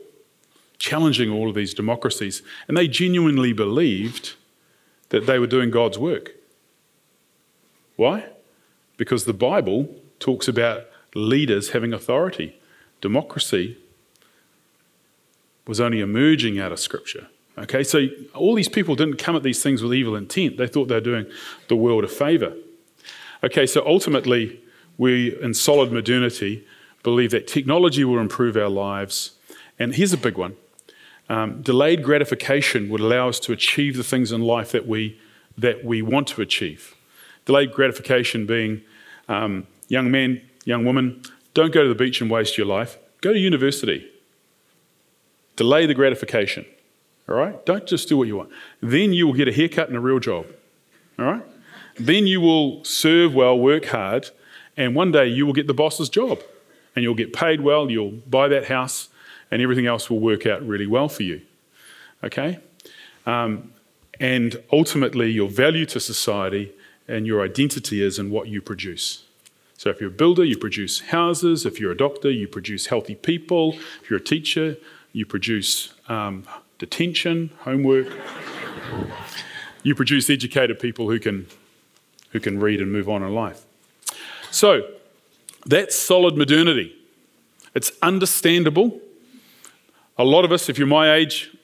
[0.77, 2.41] challenging all of these democracies.
[2.67, 4.33] And they genuinely believed
[5.09, 6.31] that they were doing God's work.
[7.95, 8.25] Why?
[8.97, 9.87] Because the Bible
[10.19, 10.85] talks about
[11.15, 12.59] leaders having authority.
[13.01, 13.77] Democracy
[15.65, 17.27] was only emerging out of Scripture.
[17.57, 20.57] Okay, so all these people didn't come at these things with evil intent.
[20.57, 21.25] They thought they were doing
[21.69, 22.53] the world a favor.
[23.43, 24.59] Okay, so ultimately,
[24.97, 26.65] we in solid modernity
[27.01, 29.31] believe that technology will improve our lives.
[29.79, 30.55] And here's a big one
[31.29, 35.19] um, delayed gratification would allow us to achieve the things in life that we,
[35.57, 36.95] that we want to achieve.
[37.45, 38.81] Delayed gratification being
[39.27, 41.21] um, young men, young woman,
[41.53, 42.97] don't go to the beach and waste your life.
[43.21, 44.11] Go to university.
[45.55, 46.65] Delay the gratification.
[47.29, 47.65] All right?
[47.65, 48.49] Don't just do what you want.
[48.81, 50.47] Then you will get a haircut and a real job.
[51.17, 51.43] All right?
[51.97, 54.29] Then you will serve well, work hard,
[54.75, 56.39] and one day you will get the boss's job
[56.95, 59.09] and you'll get paid well, you'll buy that house,
[59.51, 61.41] and everything else will work out really well for you.
[62.23, 62.59] Okay?
[63.25, 63.73] Um,
[64.19, 66.71] and ultimately, your value to society
[67.07, 69.24] and your identity is in what you produce.
[69.85, 71.63] So, if you're a builder, you produce houses.
[71.63, 73.73] If you're a doctor, you produce healthy people.
[74.01, 74.77] If you're a teacher,
[75.13, 76.47] you produce um,
[76.79, 78.07] detention, homework.
[79.83, 81.45] you produce educated people who can,
[82.31, 83.63] who can read and move on in life.
[84.49, 84.89] So,
[85.67, 86.95] that's solid modernity.
[87.75, 88.99] It's understandable
[90.17, 91.55] a lot of us, if you're my age,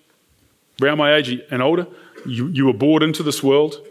[0.79, 1.87] around my age and older,
[2.27, 3.83] you, you were brought into this world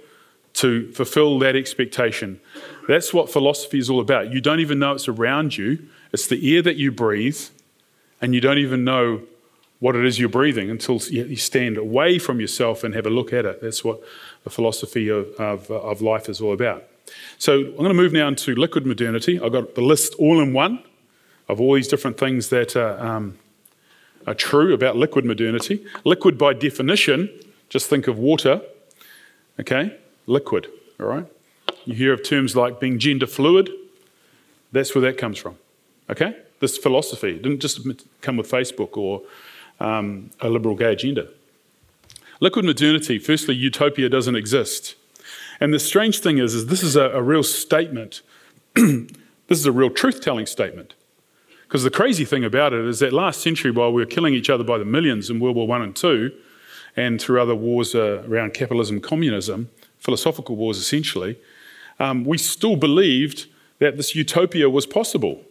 [0.53, 2.41] to fulfill that expectation.
[2.89, 4.33] That's what philosophy is all about.
[4.33, 7.41] You don't even know it's around you, it's the air that you breathe,
[8.21, 9.23] and you don't even know
[9.79, 13.33] what it is you're breathing until you stand away from yourself and have a look
[13.33, 13.63] at it.
[13.63, 14.03] That's what
[14.45, 16.85] the philosophy of, of, of life is all about.
[17.39, 19.41] So I'm going to move now into liquid modernity.
[19.41, 20.85] I've got the list all in one
[21.49, 22.99] of all these different things that are.
[22.99, 23.39] Um,
[24.27, 25.85] are true about liquid modernity.
[26.05, 27.31] Liquid, by definition,
[27.69, 28.61] just think of water,
[29.59, 29.97] okay?
[30.27, 31.27] Liquid, all right?
[31.85, 33.71] You hear of terms like being gender fluid.
[34.73, 35.57] That's where that comes from,
[36.09, 36.37] okay?
[36.61, 37.81] This philosophy didn't just
[38.21, 39.23] come with Facebook or
[39.81, 41.29] um, a liberal gay agenda.
[42.41, 44.95] Liquid modernity, firstly, utopia doesn't exist.
[45.61, 48.23] And the strange thing is, is this is a, a real statement.
[48.75, 50.95] this is a real truth telling statement.
[51.63, 54.51] Because the crazy thing about it is that last century, while we were killing each
[54.51, 56.33] other by the millions in World War I and II,
[56.97, 61.39] and through other wars uh, around capitalism, communism, philosophical wars essentially,
[62.01, 63.47] um, we still believed
[63.79, 65.43] that this utopia was possible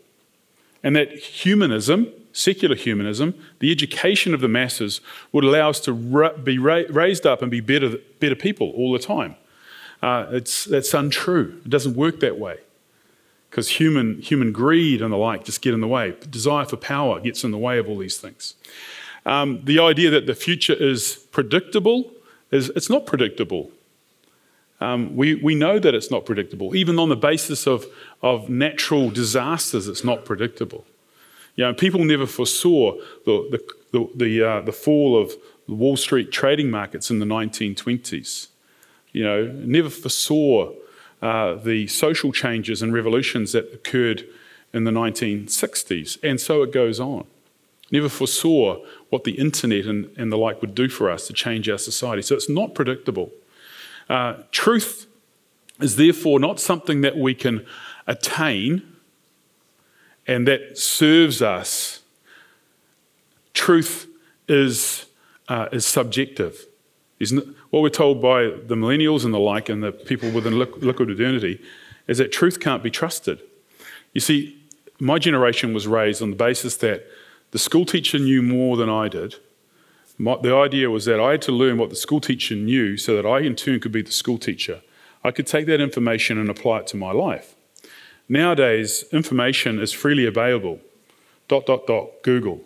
[0.83, 4.99] and that humanism, secular humanism, the education of the masses
[5.31, 8.91] would allow us to ra- be ra- raised up and be better, better people all
[8.91, 9.35] the time.
[10.01, 11.61] Uh, it's, that's untrue.
[11.65, 12.57] It doesn't work that way
[13.49, 16.15] because human, human greed and the like just get in the way.
[16.29, 18.55] Desire for power gets in the way of all these things.
[19.25, 22.13] Um, the idea that the future is predictable
[22.51, 23.71] is it's not predictable.
[24.81, 26.75] Um, we, we know that it's not predictable.
[26.75, 27.85] Even on the basis of,
[28.21, 30.85] of natural disasters, it's not predictable.
[31.55, 32.93] You know, people never foresaw
[33.25, 33.61] the,
[33.91, 35.33] the, the, uh, the fall of
[35.67, 38.47] the Wall Street trading markets in the 1920s.
[39.11, 40.71] You know, never foresaw
[41.21, 44.25] uh, the social changes and revolutions that occurred
[44.73, 46.17] in the 1960s.
[46.23, 47.25] And so it goes on.
[47.91, 51.67] Never foresaw what the internet and, and the like would do for us to change
[51.67, 52.21] our society.
[52.21, 53.31] So it's not predictable.
[54.09, 55.05] Uh, truth
[55.79, 57.65] is therefore not something that we can
[58.07, 58.81] attain
[60.27, 62.01] and that serves us.
[63.53, 64.07] Truth
[64.47, 65.05] is,
[65.47, 66.65] uh, is subjective.
[67.19, 71.09] Isn't what we're told by the millennials and the like, and the people within liquid
[71.09, 71.61] modernity,
[72.07, 73.41] is that truth can't be trusted.
[74.13, 74.57] You see,
[74.99, 77.05] my generation was raised on the basis that
[77.51, 79.35] the school teacher knew more than I did,
[80.19, 83.15] my, the idea was that I had to learn what the school teacher knew so
[83.15, 84.81] that I, in turn, could be the school teacher.
[85.23, 87.55] I could take that information and apply it to my life.
[88.27, 90.81] Nowadays, information is freely available.
[91.47, 92.61] Dot, dot, dot, Google.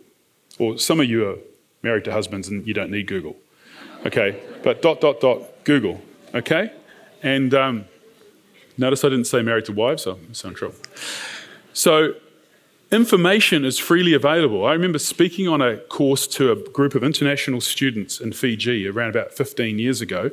[0.58, 1.38] Or some of you are
[1.84, 3.38] married to husbands and you don't need Google.
[4.06, 6.02] Okay, but dot, dot, dot, Google.
[6.34, 6.74] Okay?
[7.22, 7.86] And um,
[8.78, 10.76] notice I didn't say married to wives, so I'm in trouble.
[11.72, 12.16] So
[12.94, 14.68] Information is freely available.
[14.68, 19.10] I remember speaking on a course to a group of international students in Fiji around
[19.10, 20.30] about 15 years ago.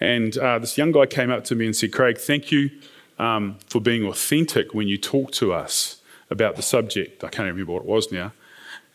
[0.00, 2.70] And uh, this young guy came up to me and said, Craig, thank you
[3.18, 6.00] um, for being authentic when you talk to us
[6.30, 7.22] about the subject.
[7.24, 8.32] I can't remember what it was now.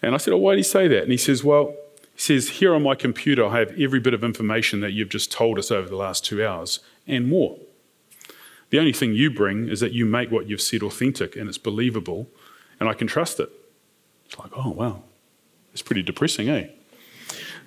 [0.02, 1.04] And I said, Oh, why did he say that?
[1.04, 1.76] And he says, Well,
[2.16, 5.32] he says, Here on my computer, I have every bit of information that you've just
[5.32, 7.60] told us over the last two hours and more.
[8.72, 11.60] The only thing you bring is that you make what you've said authentic and it's
[11.60, 12.28] believable
[12.80, 13.50] and I can trust it.
[14.26, 15.04] It's like, oh, wow,
[15.74, 16.68] it's pretty depressing, eh?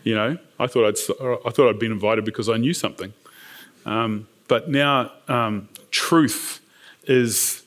[0.03, 3.13] You know, I thought I'd, I thought I'd been invited because I knew something.
[3.85, 6.61] Um, but now, um, truth
[7.07, 7.63] is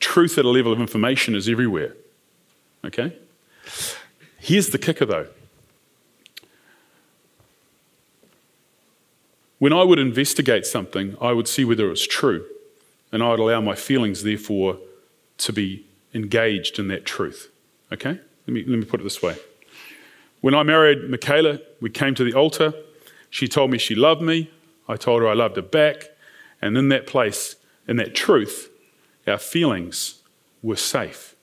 [0.00, 1.94] truth at a level of information is everywhere.
[2.84, 3.16] Okay?
[4.38, 5.26] Here's the kicker though.
[9.58, 12.44] When I would investigate something, I would see whether it was true,
[13.10, 14.78] and I would allow my feelings, therefore,
[15.38, 17.50] to be engaged in that truth.
[17.92, 18.18] Okay?
[18.46, 19.36] Let me, let me put it this way.
[20.40, 22.74] When I married Michaela, we came to the altar.
[23.30, 24.50] She told me she loved me.
[24.88, 26.10] I told her I loved her back.
[26.60, 27.56] And in that place,
[27.88, 28.70] in that truth,
[29.26, 30.22] our feelings
[30.62, 31.34] were safe.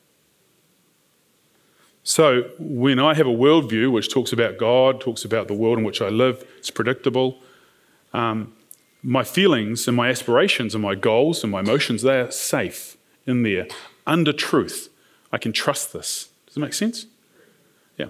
[2.03, 5.83] So when I have a worldview which talks about God, talks about the world in
[5.83, 7.39] which I live, it's predictable.
[8.13, 8.53] Um,
[9.03, 13.43] my feelings and my aspirations and my goals and my emotions, they are safe in
[13.43, 13.67] there
[14.05, 14.89] under truth.
[15.31, 16.29] I can trust this.
[16.47, 17.05] Does it make sense?
[17.97, 18.07] Yeah.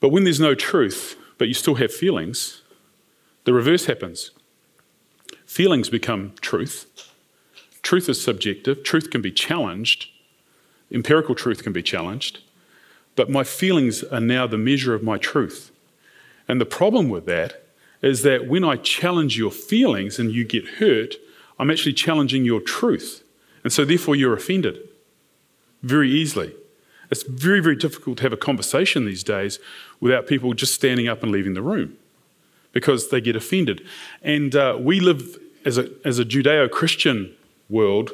[0.00, 2.62] But when there's no truth, but you still have feelings,
[3.44, 4.32] the reverse happens.
[5.46, 6.86] Feelings become truth.
[7.82, 10.10] Truth is subjective, truth can be challenged,
[10.92, 12.40] empirical truth can be challenged,
[13.16, 15.70] but my feelings are now the measure of my truth.
[16.46, 17.64] And the problem with that
[18.02, 21.14] is that when I challenge your feelings and you get hurt,
[21.58, 23.24] I'm actually challenging your truth.
[23.68, 24.78] And so, therefore, you're offended
[25.82, 26.54] very easily.
[27.10, 29.58] It's very, very difficult to have a conversation these days
[30.00, 31.98] without people just standing up and leaving the room
[32.72, 33.86] because they get offended.
[34.22, 37.34] And uh, we live as a, as a Judeo Christian
[37.68, 38.12] world,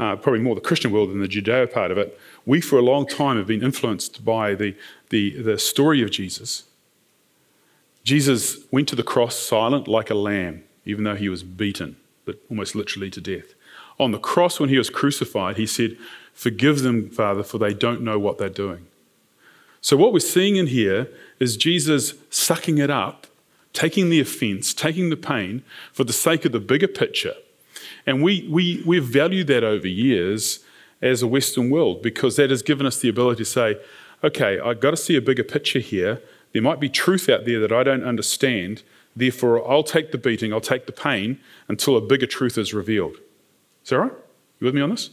[0.00, 2.18] uh, probably more the Christian world than the Judeo part of it.
[2.44, 4.74] We, for a long time, have been influenced by the,
[5.10, 6.64] the, the story of Jesus.
[8.02, 12.40] Jesus went to the cross silent like a lamb, even though he was beaten, but
[12.50, 13.52] almost literally to death.
[13.98, 15.96] On the cross, when he was crucified, he said,
[16.34, 18.86] Forgive them, Father, for they don't know what they're doing.
[19.80, 21.08] So, what we're seeing in here
[21.40, 23.26] is Jesus sucking it up,
[23.72, 27.34] taking the offense, taking the pain for the sake of the bigger picture.
[28.06, 30.60] And we, we, we've valued that over years
[31.02, 33.76] as a Western world because that has given us the ability to say,
[34.22, 36.20] okay, I've got to see a bigger picture here.
[36.52, 38.82] There might be truth out there that I don't understand.
[39.14, 43.16] Therefore, I'll take the beating, I'll take the pain until a bigger truth is revealed.
[43.86, 44.12] Is that right?
[44.58, 45.10] You with me on this?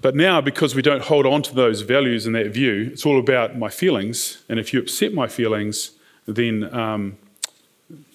[0.00, 3.18] But now, because we don't hold on to those values and that view, it's all
[3.18, 4.44] about my feelings.
[4.48, 5.90] And if you upset my feelings,
[6.28, 7.18] then, um,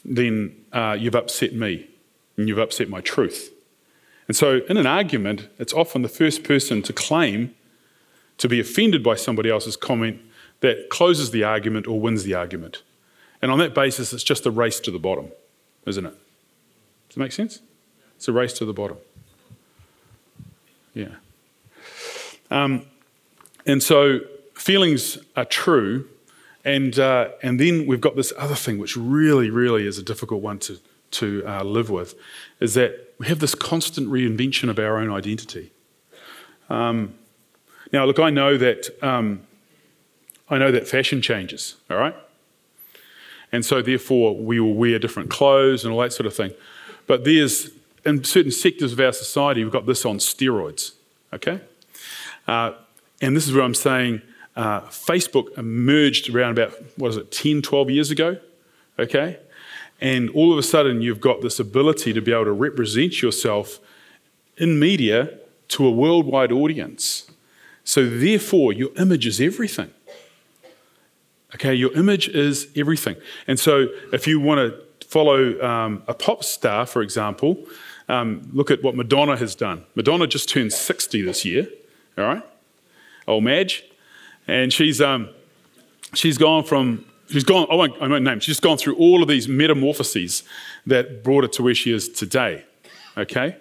[0.06, 1.90] then uh, you've upset me
[2.38, 3.52] and you've upset my truth.
[4.30, 7.54] And so, in an argument, it's often the first person to claim
[8.38, 10.22] to be offended by somebody else's comment
[10.62, 12.84] that closes the argument or wins the argument.
[13.42, 15.30] And on that basis, it's just a race to the bottom,
[15.86, 16.16] isn't it?
[17.10, 17.60] Does it make sense?
[18.22, 18.98] It's a race to the bottom.
[20.94, 21.16] Yeah.
[22.52, 22.86] Um,
[23.66, 24.20] and so
[24.54, 26.08] feelings are true,
[26.64, 30.44] and, uh, and then we've got this other thing which really, really is a difficult
[30.44, 30.78] one to,
[31.10, 32.14] to uh, live with,
[32.60, 35.72] is that we have this constant reinvention of our own identity.
[36.70, 37.16] Um,
[37.92, 39.42] now, look, I know that um,
[40.48, 42.16] I know that fashion changes, all right?
[43.52, 46.52] And so, therefore, we will wear different clothes and all that sort of thing.
[47.08, 47.72] But there's,
[48.06, 50.94] in certain sectors of our society, we've got this on steroids,
[51.34, 51.62] okay?
[52.48, 52.74] Uh,
[53.22, 54.22] and this is where I'm saying
[54.56, 58.38] uh, Facebook emerged around about, what is it, 10, 12 years ago,
[58.98, 59.38] okay?
[60.00, 63.80] And all of a sudden, you've got this ability to be able to represent yourself
[64.58, 65.38] in media
[65.70, 67.30] to a worldwide audience.
[67.84, 69.92] So, therefore, your image is everything.
[71.56, 73.16] Okay, your image is everything.
[73.48, 77.58] And so, if you want to follow um, a pop star, for example,
[78.12, 79.86] um, look at what Madonna has done.
[79.96, 81.68] Madonna just turned 60 this year,
[82.18, 82.44] all right?
[83.28, 83.86] Old Madge.
[84.48, 85.30] And she's, um,
[86.14, 89.30] she's gone from, she's gone, I won't, I won't name, she's gone through all of
[89.30, 90.44] these metamorphoses
[90.86, 92.66] that brought her to where she is today,
[93.18, 93.56] okay?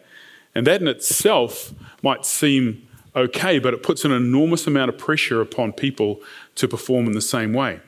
[0.54, 5.40] And that in itself might seem okay, but it puts an enormous amount of pressure
[5.40, 6.20] upon people
[6.56, 7.80] to perform in the same way.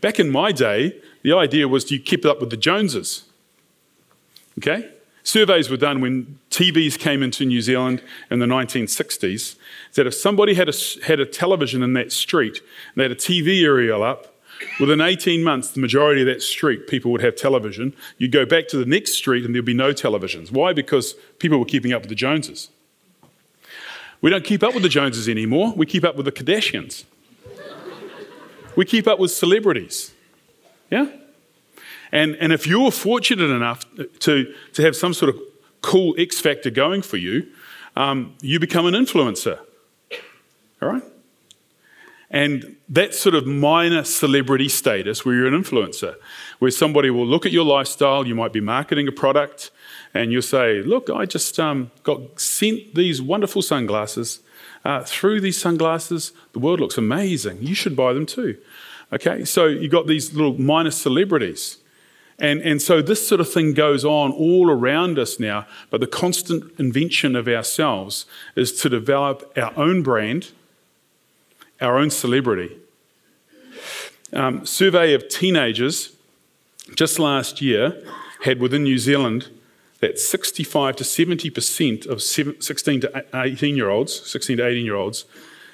[0.00, 3.24] Back in my day, the idea was you keep up with the Joneses.
[4.56, 4.88] Okay?
[5.28, 9.56] Surveys were done when TVs came into New Zealand in the 1960s
[9.92, 10.72] that if somebody had a,
[11.04, 14.34] had a television in that street, and they had a TV aerial up,
[14.80, 17.94] within 18 months, the majority of that street, people would have television.
[18.16, 20.50] You'd go back to the next street and there'd be no televisions.
[20.50, 20.72] Why?
[20.72, 22.70] Because people were keeping up with the Joneses.
[24.22, 27.04] We don't keep up with the Joneses anymore, we keep up with the Kardashians.
[28.76, 30.14] we keep up with celebrities.
[30.90, 31.10] Yeah?
[32.12, 33.84] And, and if you're fortunate enough
[34.20, 35.40] to, to have some sort of
[35.82, 37.46] cool X factor going for you,
[37.96, 39.58] um, you become an influencer.
[40.80, 41.02] All right?
[42.30, 46.14] And that sort of minor celebrity status where you're an influencer,
[46.58, 49.70] where somebody will look at your lifestyle, you might be marketing a product,
[50.12, 54.40] and you'll say, Look, I just um, got sent these wonderful sunglasses.
[54.84, 57.62] Uh, through these sunglasses, the world looks amazing.
[57.62, 58.58] You should buy them too.
[59.12, 61.78] Okay, so you've got these little minor celebrities.
[62.38, 66.06] And, and so this sort of thing goes on all around us now, but the
[66.06, 70.52] constant invention of ourselves is to develop our own brand,
[71.80, 72.76] our own celebrity.
[74.32, 76.14] Um, survey of teenagers
[76.94, 78.02] just last year
[78.44, 79.48] had within New Zealand
[80.00, 85.24] that 65 to 70% of 16 to 18 year olds, 16 to 18 year olds,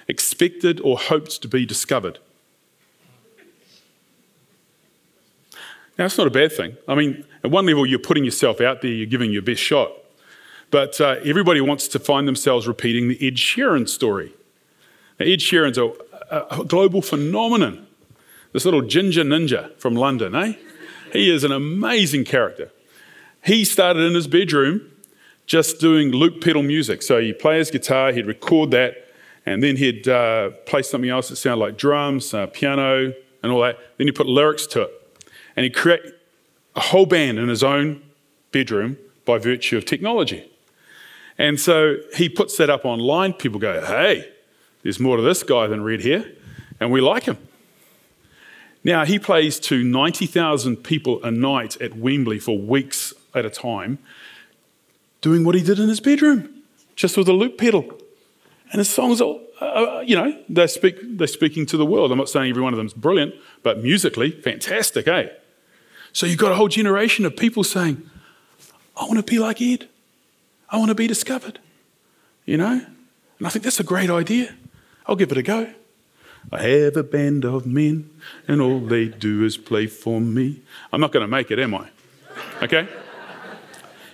[0.08, 2.18] expected or hoped to be discovered.
[5.96, 6.76] Now, that's not a bad thing.
[6.88, 9.92] I mean, at one level, you're putting yourself out there, you're giving your best shot.
[10.70, 14.32] But uh, everybody wants to find themselves repeating the Ed Sheeran story.
[15.20, 15.92] Now, Ed Sheeran's a,
[16.30, 17.86] a, global phenomenon.
[18.52, 20.54] This little ginger ninja from London, eh?
[21.12, 22.72] He is an amazing character.
[23.44, 24.90] He started in his bedroom
[25.46, 27.02] just doing loop pedal music.
[27.02, 28.96] So he'd play his guitar, he'd record that,
[29.46, 33.60] and then he'd uh, play something else that sounded like drums, uh, piano, and all
[33.60, 33.78] that.
[33.98, 35.03] Then he'd put lyrics to it.
[35.56, 36.02] And he'd create
[36.74, 38.02] a whole band in his own
[38.52, 40.50] bedroom by virtue of technology.
[41.38, 43.32] And so he puts that up online.
[43.32, 44.30] People go, hey,
[44.82, 46.24] there's more to this guy than red hair,
[46.78, 47.38] and we like him.
[48.84, 53.98] Now, he plays to 90,000 people a night at Wembley for weeks at a time,
[55.22, 56.62] doing what he did in his bedroom,
[56.94, 57.98] just with a loop pedal.
[58.70, 62.12] And his songs are, uh, uh, you know, they speak, they're speaking to the world.
[62.12, 65.28] I'm not saying every one of them is brilliant, but musically, fantastic, eh?
[66.14, 68.08] So you've got a whole generation of people saying,
[68.96, 69.88] I want to be like Ed.
[70.70, 71.58] I want to be discovered.
[72.46, 72.86] You know?
[73.38, 74.54] And I think that's a great idea.
[75.06, 75.74] I'll give it a go.
[76.50, 78.10] I have a band of men,
[78.46, 80.62] and all they do is play for me.
[80.92, 81.88] I'm not going to make it, am I?
[82.62, 82.88] Okay?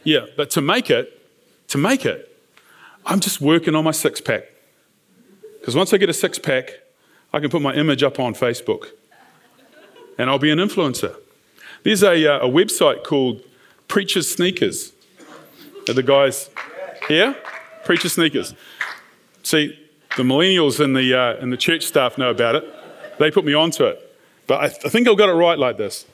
[0.03, 1.20] Yeah, but to make it,
[1.68, 2.26] to make it,
[3.05, 4.44] I'm just working on my six pack.
[5.61, 6.70] Because once I get a six pack,
[7.32, 8.86] I can put my image up on Facebook
[10.18, 11.16] and I'll be an influencer.
[11.83, 13.43] There's a, uh, a website called
[13.89, 14.93] Preacher's Sneakers.
[15.89, 16.51] Are the guys
[17.09, 17.35] here?
[17.85, 18.55] Preacher's Sneakers.
[19.43, 19.78] See,
[20.16, 22.64] the millennials and the, uh, and the church staff know about it.
[23.18, 24.16] They put me onto it.
[24.47, 26.05] But I, th- I think I got it right like this.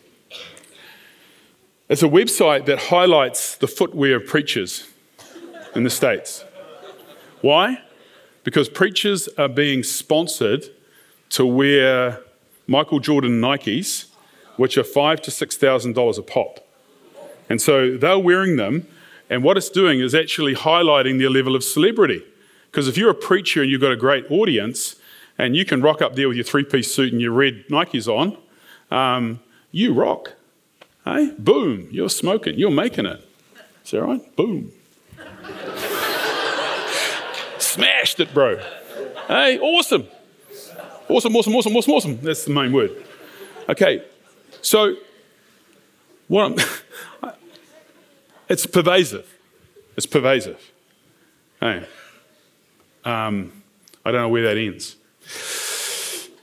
[1.89, 4.89] It's a website that highlights the footwear of preachers
[5.75, 6.45] in the States.
[7.41, 7.81] Why?
[8.45, 10.65] Because preachers are being sponsored
[11.31, 12.21] to wear
[12.67, 14.07] Michael Jordan Nikes,
[14.57, 16.61] which are five to six thousand dollars a pop.
[17.49, 18.87] And so they're wearing them,
[19.31, 22.23] and what it's doing is actually highlighting their level of celebrity.
[22.71, 24.97] Because if you're a preacher and you've got a great audience,
[25.39, 28.37] and you can rock up there with your three-piece suit and your red Nikes on,
[28.91, 29.41] um,
[29.71, 30.35] you rock.
[31.05, 33.25] Hey, boom, you're smoking, you're making it.
[33.85, 34.37] Is that right?
[34.37, 34.73] Boom.
[37.59, 38.59] Smashed it, bro.
[39.29, 40.07] Hey, awesome.
[41.09, 42.21] Awesome, awesome, awesome, awesome, awesome.
[42.21, 42.91] That's the main word.
[43.69, 44.03] Okay,
[44.67, 44.97] so
[46.27, 46.59] what
[47.23, 47.33] I'm,
[48.49, 49.33] it's pervasive.
[49.97, 50.73] It's pervasive.
[51.61, 51.87] Hey,
[53.05, 53.63] um,
[54.05, 54.97] I don't know where that ends.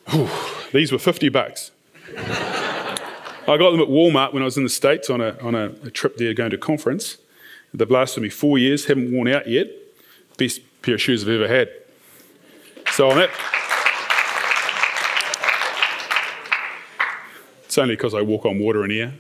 [0.10, 0.30] Whew,
[0.72, 1.72] these were 50 bucks.
[2.18, 5.66] I got them at Walmart when I was in the States on a, on a,
[5.84, 7.18] a trip there going to a conference.
[7.74, 9.68] They've lasted me four years, haven't worn out yet.
[10.38, 11.70] Best pair of shoes I've ever had.
[12.92, 13.63] So on that.
[17.74, 19.14] It's only because I walk on water and air.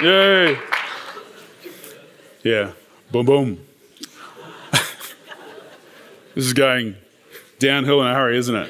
[0.00, 0.56] Yay!
[2.44, 2.70] Yeah,
[3.10, 3.66] boom, boom.
[4.70, 6.94] this is going
[7.58, 8.68] downhill in a hurry, isn't it?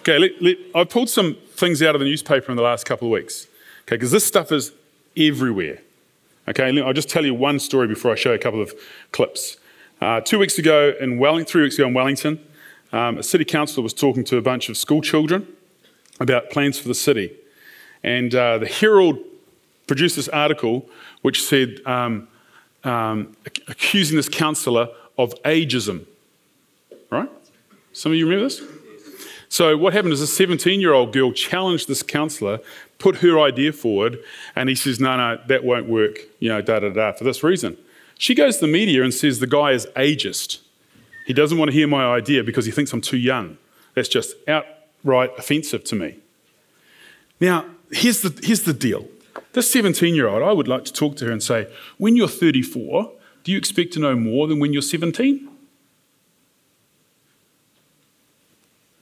[0.00, 3.08] Okay, let, let, I pulled some things out of the newspaper in the last couple
[3.08, 3.46] of weeks.
[3.84, 4.72] Okay, because this stuff is
[5.16, 5.78] everywhere.
[6.48, 8.74] Okay, I'll just tell you one story before I show a couple of
[9.12, 9.56] clips.
[10.02, 12.46] Uh, two weeks ago in Wellington, three weeks ago in Wellington,
[12.94, 15.48] um, a city councillor was talking to a bunch of school children
[16.20, 17.34] about plans for the city.
[18.04, 19.18] And uh, the Herald
[19.88, 20.88] produced this article
[21.22, 22.28] which said, um,
[22.84, 23.36] um,
[23.66, 24.88] accusing this councillor
[25.18, 26.06] of ageism.
[27.10, 27.28] Right?
[27.92, 28.62] Some of you remember this?
[29.48, 32.60] So, what happened is a 17 year old girl challenged this counsellor,
[32.98, 34.18] put her idea forward,
[34.56, 37.42] and he says, No, no, that won't work, you know, da da da, for this
[37.42, 37.76] reason.
[38.18, 40.60] She goes to the media and says the guy is ageist.
[41.24, 43.56] He doesn't want to hear my idea because he thinks I'm too young.
[43.94, 46.18] That's just outright offensive to me.
[47.40, 49.08] Now, here's the, here's the deal.
[49.52, 52.28] This 17 year old, I would like to talk to her and say, When you're
[52.28, 53.12] 34,
[53.42, 55.48] do you expect to know more than when you're 17?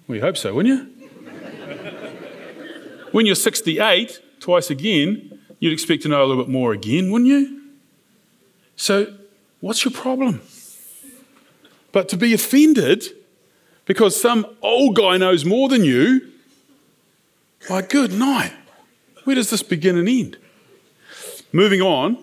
[0.07, 1.31] We hope so, wouldn't you?
[3.13, 7.31] when you're 68, twice again, you'd expect to know a little bit more again, wouldn't
[7.31, 7.63] you?
[8.77, 9.15] So,
[9.61, 10.43] what's your problem?
[11.93, 13.05] But to be offended
[13.85, 16.33] because some old guy knows more than you,
[17.69, 18.53] my good night.
[19.25, 20.37] Where does this begin and end?
[21.53, 22.19] Moving on,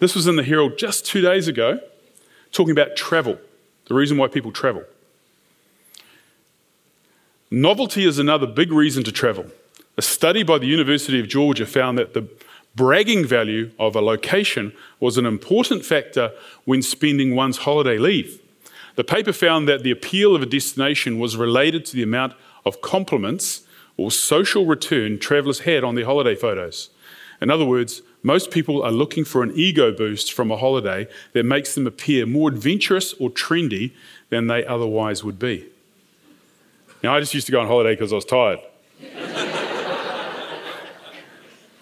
[0.00, 1.80] this was in the Herald just two days ago,
[2.52, 3.38] talking about travel,
[3.86, 4.84] the reason why people travel.
[7.50, 9.46] Novelty is another big reason to travel.
[9.96, 12.28] A study by the University of Georgia found that the
[12.76, 16.32] bragging value of a location was an important factor
[16.64, 18.40] when spending one's holiday leave.
[18.96, 22.82] The paper found that the appeal of a destination was related to the amount of
[22.82, 23.62] compliments
[23.96, 26.90] or social return travelers had on their holiday photos.
[27.40, 31.44] In other words, most people are looking for an ego boost from a holiday that
[31.44, 33.92] makes them appear more adventurous or trendy
[34.30, 35.66] than they otherwise would be.
[37.02, 38.60] Now, I just used to go on holiday because I was tired.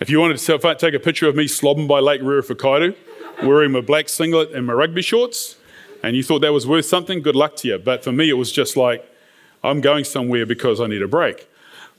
[0.05, 2.95] If you wanted to take a picture of me slobbing by Lake Ruruwhakairu,
[3.43, 5.57] wearing my black singlet and my rugby shorts,
[6.03, 7.79] and you thought that was worth something, good luck to you.
[7.79, 9.03] But for me, it was just like,
[9.63, 11.49] I'm going somewhere because I need a break.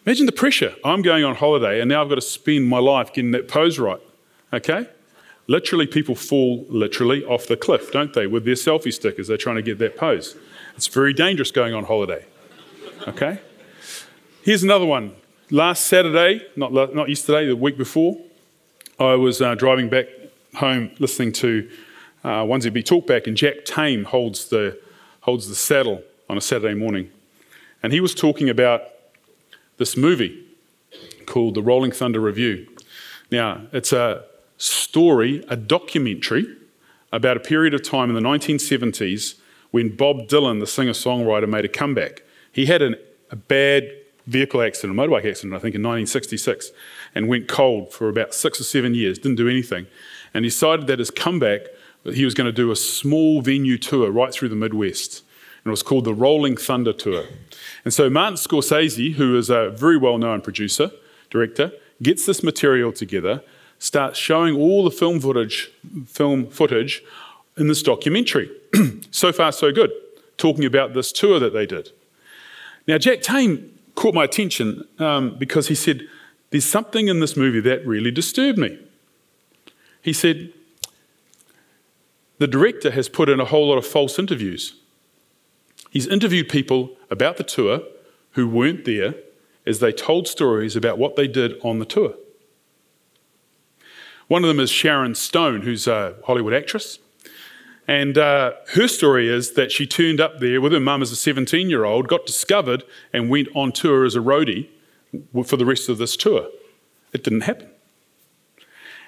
[0.06, 0.76] Imagine the pressure.
[0.86, 3.80] I'm going on holiday, and now I've got to spend my life getting that pose
[3.80, 4.02] right.
[4.54, 4.88] Okay?
[5.48, 9.30] Literally, people fall literally off the cliff, don't they, with their selfie stickers?
[9.30, 10.38] They're trying to get that pose.
[10.76, 12.24] It's very dangerous going on holiday.
[13.08, 13.40] Okay?
[14.44, 15.16] Here's another one.
[15.56, 18.18] Last Saturday, not, not yesterday, the week before,
[19.00, 20.08] I was uh, driving back
[20.56, 21.72] home listening to
[22.26, 24.78] uh, 1ZB Talkback, and Jack Tame holds the,
[25.22, 27.10] holds the saddle on a Saturday morning.
[27.82, 28.82] And he was talking about
[29.78, 30.44] this movie
[31.26, 32.68] called The Rolling Thunder Revue.
[33.32, 34.26] Now, it's a
[34.58, 36.54] story, a documentary
[37.14, 39.36] about a period of time in the 1970s
[39.72, 42.24] when Bob Dylan, the singer songwriter, made a comeback.
[42.52, 42.98] He had an,
[43.32, 43.90] a bad
[44.28, 46.72] vehicle accident, a motorbike accident, I think, in 1966,
[47.14, 49.88] and went cold for about six or seven years, didn't do anything,
[50.34, 51.62] and decided that his comeback,
[52.04, 55.24] he was going to do a small venue tour right through the Midwest.
[55.64, 57.26] And it was called the Rolling Thunder Tour.
[57.84, 60.92] And so Martin Scorsese, who is a very well known producer,
[61.30, 61.72] director,
[62.02, 63.42] gets this material together,
[63.80, 65.72] starts showing all the film footage,
[66.06, 67.04] film footage
[67.58, 68.52] in this documentary.
[69.12, 69.92] so far, so good,
[70.38, 71.92] talking about this tour that they did.
[72.88, 76.02] Now, Jack Tame caught my attention um, because he said,
[76.52, 78.80] There's something in this movie that really disturbed me.
[80.02, 80.54] He said,
[82.38, 84.76] The director has put in a whole lot of false interviews.
[85.90, 87.82] He's interviewed people about the tour
[88.32, 89.16] who weren't there
[89.66, 92.16] as they told stories about what they did on the tour.
[94.28, 97.00] One of them is Sharon Stone, who's a Hollywood actress.
[97.88, 101.16] And uh, her story is that she turned up there with her mum as a
[101.16, 102.84] 17 year old, got discovered,
[103.14, 104.70] and went on tour as a roadie
[105.46, 106.48] for the rest of this tour.
[107.14, 107.70] It didn't happen.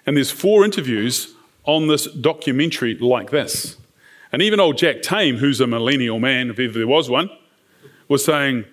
[0.05, 1.34] And there's four interviews
[1.65, 3.78] on this documentary like this.
[4.32, 7.30] And even old Jack Tame, who's a millennial man, if ever there was one,
[8.07, 8.65] was saying,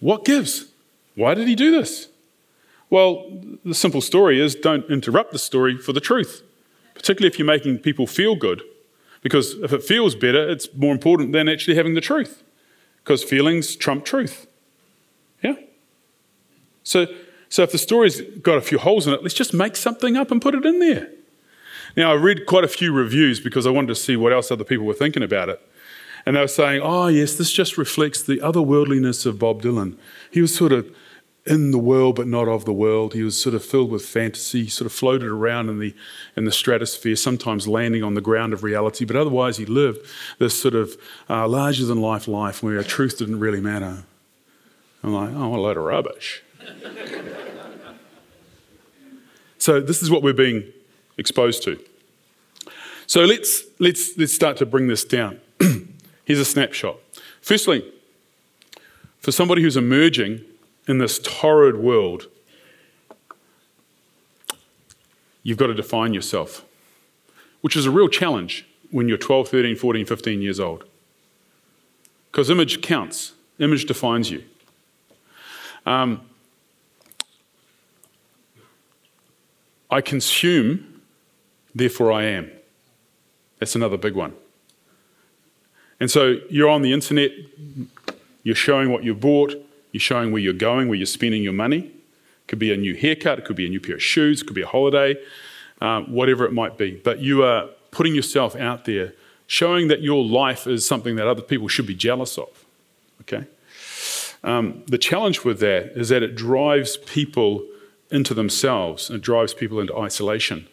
[0.00, 0.66] What gives?
[1.14, 2.08] Why did he do this?
[2.88, 6.42] Well, the simple story is don't interrupt the story for the truth,
[6.94, 8.62] particularly if you're making people feel good.
[9.22, 12.42] Because if it feels better, it's more important than actually having the truth.
[13.02, 14.46] Because feelings trump truth.
[15.42, 15.54] Yeah?
[16.82, 17.06] So,
[17.48, 20.30] so if the story's got a few holes in it, let's just make something up
[20.30, 21.10] and put it in there.
[21.96, 24.64] Now, I read quite a few reviews because I wanted to see what else other
[24.64, 25.60] people were thinking about it.
[26.24, 29.96] And they were saying, oh, yes, this just reflects the otherworldliness of Bob Dylan.
[30.30, 30.94] He was sort of
[31.50, 33.12] in the world but not of the world.
[33.12, 35.92] He was sort of filled with fantasy, sort of floated around in the,
[36.36, 39.98] in the stratosphere, sometimes landing on the ground of reality, but otherwise he lived
[40.38, 40.96] this sort of
[41.28, 44.04] uh, larger than life life where truth didn't really matter.
[45.02, 46.44] I'm like, oh, what a load of rubbish.
[49.58, 50.72] so this is what we're being
[51.18, 51.80] exposed to.
[53.08, 55.40] So let's, let's, let's start to bring this down.
[56.24, 56.96] Here's a snapshot.
[57.40, 57.92] Firstly,
[59.18, 60.44] for somebody who's emerging
[60.90, 62.26] in this torrid world,
[65.44, 66.64] you've got to define yourself,
[67.60, 70.82] which is a real challenge when you're 12, 13, 14, 15 years old.
[72.32, 74.42] Because image counts, image defines you.
[75.86, 76.22] Um,
[79.92, 81.02] I consume,
[81.72, 82.50] therefore I am.
[83.60, 84.32] That's another big one.
[86.00, 87.30] And so you're on the internet,
[88.42, 89.54] you're showing what you bought,
[89.92, 91.78] you're showing where you're going, where you're spending your money.
[91.78, 94.46] It could be a new haircut, it could be a new pair of shoes, it
[94.46, 95.16] could be a holiday,
[95.80, 97.00] uh, whatever it might be.
[97.02, 99.14] But you are putting yourself out there,
[99.46, 102.64] showing that your life is something that other people should be jealous of.
[103.22, 103.46] Okay?
[104.42, 107.66] Um, the challenge with that is that it drives people
[108.10, 110.66] into themselves, it drives people into isolation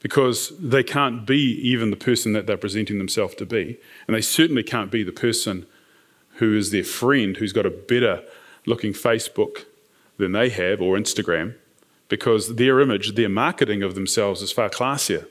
[0.00, 3.78] because they can't be even the person that they're presenting themselves to be.
[4.06, 5.64] And they certainly can't be the person
[6.34, 8.22] who is their friend who's got a better
[8.66, 9.64] looking Facebook
[10.16, 11.54] than they have or Instagram
[12.08, 15.26] because their image, their marketing of themselves is far classier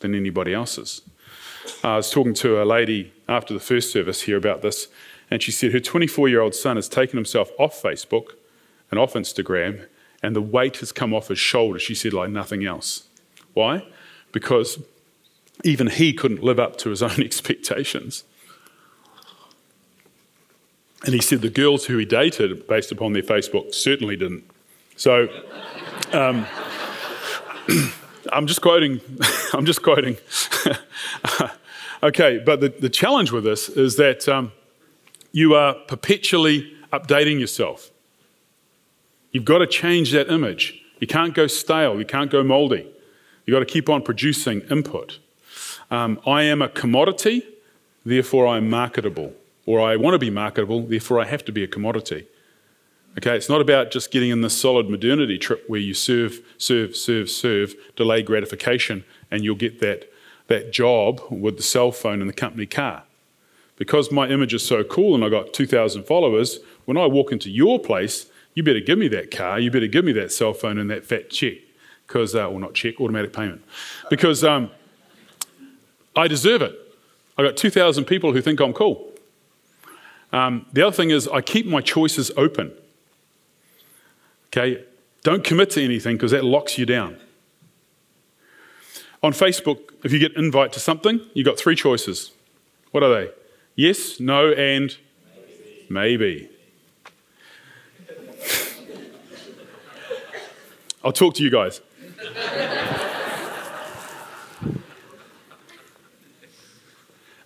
[0.00, 1.02] than anybody else's.
[1.82, 4.88] Uh, I was talking to a lady after the first service here about this,
[5.30, 8.32] and she said her 24 year old son has taken himself off Facebook
[8.90, 9.86] and off Instagram,
[10.22, 13.04] and the weight has come off his shoulders, she said, like nothing else.
[13.52, 13.86] Why?
[14.32, 14.78] Because
[15.62, 18.24] even he couldn't live up to his own expectations.
[21.04, 24.44] And he said the girls who he dated, based upon their Facebook, certainly didn't.
[24.96, 25.28] So
[26.12, 26.46] um,
[28.32, 29.00] I'm just quoting.
[29.52, 30.16] I'm just quoting.
[32.02, 34.52] okay, but the, the challenge with this is that um,
[35.32, 37.90] you are perpetually updating yourself.
[39.32, 40.80] You've got to change that image.
[41.00, 41.98] You can't go stale.
[41.98, 42.88] You can't go moldy.
[43.44, 45.18] You've got to keep on producing input.
[45.90, 47.42] Um, I am a commodity,
[48.06, 49.34] therefore I'm marketable
[49.66, 52.26] or I want to be marketable, therefore I have to be a commodity.
[53.16, 56.96] Okay, it's not about just getting in this solid modernity trip where you serve, serve,
[56.96, 60.10] serve, serve, delay gratification, and you'll get that,
[60.48, 63.04] that job with the cell phone and the company car.
[63.76, 67.50] Because my image is so cool and I got 2,000 followers, when I walk into
[67.50, 70.78] your place, you better give me that car, you better give me that cell phone
[70.78, 71.54] and that fat check.
[72.06, 73.64] Because, uh, well, not check, automatic payment.
[74.10, 74.70] Because um,
[76.16, 76.74] I deserve it.
[77.38, 79.13] I got 2,000 people who think I'm cool.
[80.34, 82.72] Um, the other thing is, I keep my choices open.
[84.48, 84.82] Okay?
[85.22, 87.18] Don't commit to anything because that locks you down.
[89.22, 92.32] On Facebook, if you get invite to something, you've got three choices.
[92.90, 93.30] What are they?
[93.76, 94.96] Yes, no, and
[95.88, 95.88] maybe.
[95.88, 96.48] maybe.
[101.04, 101.80] I'll talk to you guys.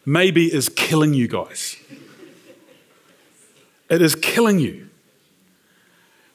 [0.07, 1.77] maybe is killing you guys.
[3.89, 4.89] It is killing you.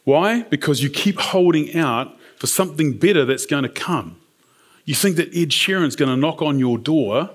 [0.03, 0.43] Why?
[0.43, 4.17] Because you keep holding out for something better that's going to come.
[4.85, 7.29] You think that Ed Sheeran's going to knock on your door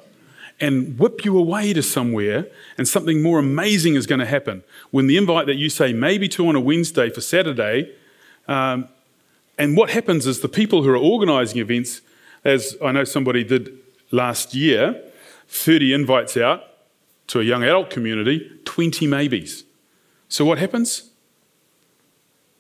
[0.61, 4.65] and whip you away to somewhere, and something more amazing is going to happen.
[4.91, 7.95] When the invite that you say maybe to on a Wednesday for Saturday,
[8.49, 8.89] um,
[9.57, 12.01] and what happens is the people who are organizing events,
[12.45, 13.79] as I know somebody did
[14.11, 15.01] last year,
[15.49, 16.65] 30 invites out
[17.29, 19.65] to a young adult community, 20 maybes.
[20.29, 21.11] So what happens?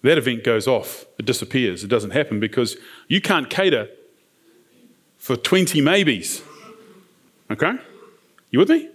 [0.02, 2.76] That event goes off, it disappears, it doesn't happen because
[3.08, 3.88] you can't cater
[5.16, 6.42] for 20 maybes.
[7.50, 7.72] Okay?
[8.50, 8.88] You with me?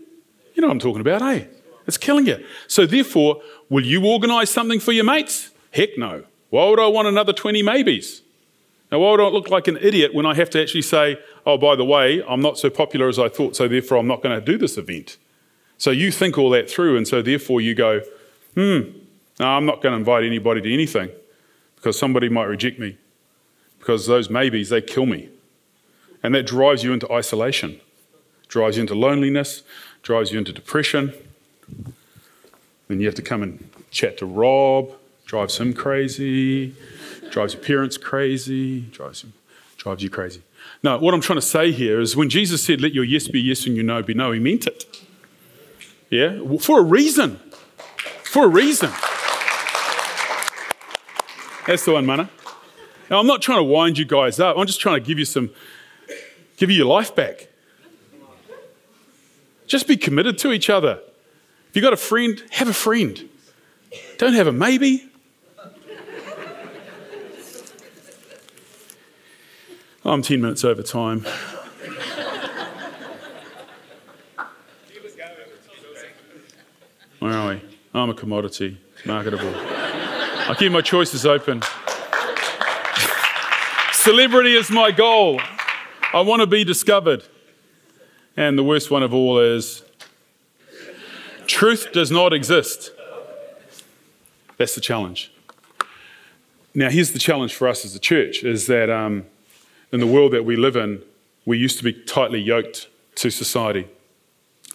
[0.56, 1.46] You know what I'm talking about, eh?
[1.86, 2.44] It's killing you.
[2.68, 5.52] So, therefore, will you organise something for your mates?
[5.72, 6.24] Heck no.
[6.50, 8.22] Why would I want another 20 maybes?
[8.92, 11.58] Now, why would I look like an idiot when I have to actually say, oh,
[11.58, 14.40] by the way, I'm not so popular as I thought, so therefore I'm not going
[14.40, 15.18] to do this event?
[15.78, 18.02] So you think all that through, and so therefore you go,
[18.56, 18.98] hmm,
[19.40, 21.10] no, I'm not going to invite anybody to anything
[21.76, 22.98] because somebody might reject me.
[23.80, 25.30] Because those maybes, they kill me.
[26.22, 27.82] And that drives you into isolation
[28.54, 29.64] drives you into loneliness,
[30.04, 31.12] drives you into depression.
[32.88, 34.92] Then you have to come and chat to Rob,
[35.26, 36.76] drives him crazy,
[37.32, 39.34] drives your parents crazy, drives, him,
[39.76, 40.44] drives you crazy.
[40.84, 43.42] No, what I'm trying to say here is when Jesus said, Let your yes be
[43.42, 45.02] yes and your no be no, he meant it.
[46.12, 46.40] Yeah?
[46.60, 47.40] For a reason.
[48.34, 48.90] For a reason.
[51.68, 52.32] That's the one, Mana.
[53.12, 54.58] Now, I'm not trying to wind you guys up.
[54.58, 55.52] I'm just trying to give you some,
[56.58, 57.48] give you your life back.
[59.68, 61.00] Just be committed to each other.
[61.70, 63.30] If you've got a friend, have a friend.
[64.18, 65.08] Don't have a maybe.
[70.04, 71.28] I'm 10 minutes over time.
[77.20, 77.73] Where are we?
[77.96, 79.54] I'm a commodity, marketable.
[79.56, 81.62] I keep my choices open.
[83.92, 85.40] Celebrity is my goal.
[86.12, 87.24] I want to be discovered.
[88.36, 89.84] And the worst one of all is
[91.46, 92.92] truth does not exist.
[94.58, 95.32] That's the challenge.
[96.74, 99.26] Now, here's the challenge for us as a church is that um,
[99.92, 101.04] in the world that we live in,
[101.46, 103.88] we used to be tightly yoked to society.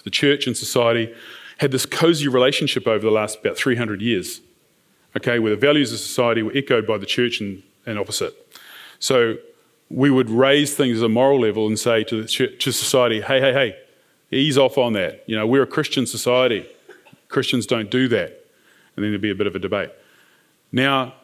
[0.04, 1.12] The church and society
[1.58, 4.40] had this cozy relationship over the last about 300 years,
[5.16, 8.34] okay, where the values of society were echoed by the church and, and opposite.
[8.98, 9.36] So
[9.90, 13.40] we would raise things at a moral level and say to, the, to society, hey,
[13.40, 13.76] hey, hey,
[14.30, 15.24] ease off on that.
[15.26, 16.68] You know, we're a Christian society.
[17.28, 18.44] Christians don't do that.
[18.96, 19.90] And then there'd be a bit of a debate.
[20.72, 21.14] Now,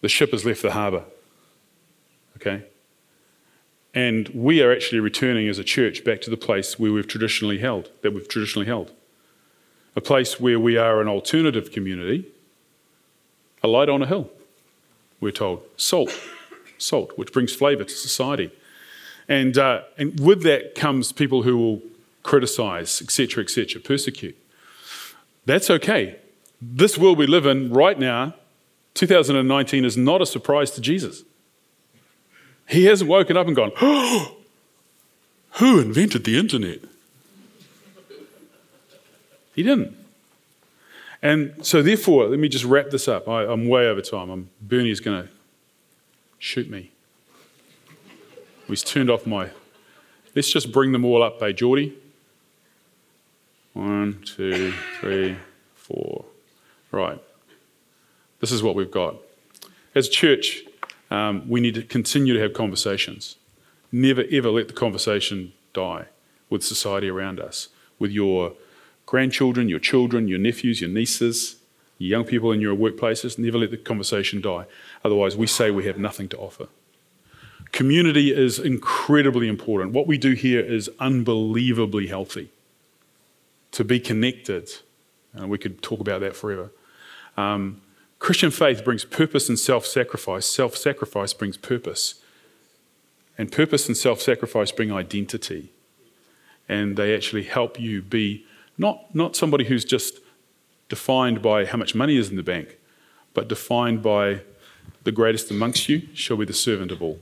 [0.00, 1.04] the ship has left the harbour.
[2.36, 2.64] Okay?
[3.94, 7.58] And we are actually returning as a church back to the place where we've traditionally
[7.58, 8.92] held, that we've traditionally held.
[9.94, 12.26] A place where we are an alternative community,
[13.62, 14.30] a light on a hill,
[15.20, 15.62] we're told.
[15.76, 16.10] Salt
[16.82, 18.50] salt, which brings flavour to society.
[19.28, 21.82] And, uh, and with that comes people who will
[22.22, 24.36] criticise, etc., etc., persecute.
[25.46, 26.18] That's okay.
[26.60, 28.34] This world we live in right now,
[28.94, 31.22] 2019, is not a surprise to Jesus.
[32.68, 34.36] He hasn't woken up and gone, oh,
[35.52, 36.80] who invented the internet?
[39.54, 39.96] He didn't.
[41.22, 43.28] And so, therefore, let me just wrap this up.
[43.28, 44.28] I, am way over time.
[44.28, 45.28] I'm, Bernie is going to
[46.38, 46.90] shoot me.
[48.66, 49.50] He's turned off my.
[50.34, 51.96] Let's just bring them all up, eh, Geordie?
[53.74, 55.36] One, two, three,
[55.74, 56.24] four.
[56.90, 57.20] Right.
[58.40, 59.16] This is what we've got.
[59.94, 60.62] As a church,
[61.10, 63.36] um, we need to continue to have conversations.
[63.92, 66.06] Never, ever let the conversation die
[66.50, 68.54] with society around us, with your
[69.12, 71.56] grandchildren, your children, your nephews, your nieces,
[71.98, 74.64] your young people in your workplaces, never let the conversation die.
[75.04, 76.66] Otherwise, we say we have nothing to offer.
[77.72, 79.92] Community is incredibly important.
[79.92, 82.48] What we do here is unbelievably healthy.
[83.72, 84.70] To be connected,
[85.34, 86.70] and we could talk about that forever.
[87.36, 87.82] Um,
[88.18, 90.46] Christian faith brings purpose and self sacrifice.
[90.46, 92.14] Self sacrifice brings purpose.
[93.36, 95.70] And purpose and self sacrifice bring identity.
[96.66, 98.46] And they actually help you be
[98.78, 100.18] not, not somebody who's just
[100.88, 102.78] defined by how much money is in the bank,
[103.34, 104.42] but defined by
[105.04, 107.18] the greatest amongst you shall be the servant of all.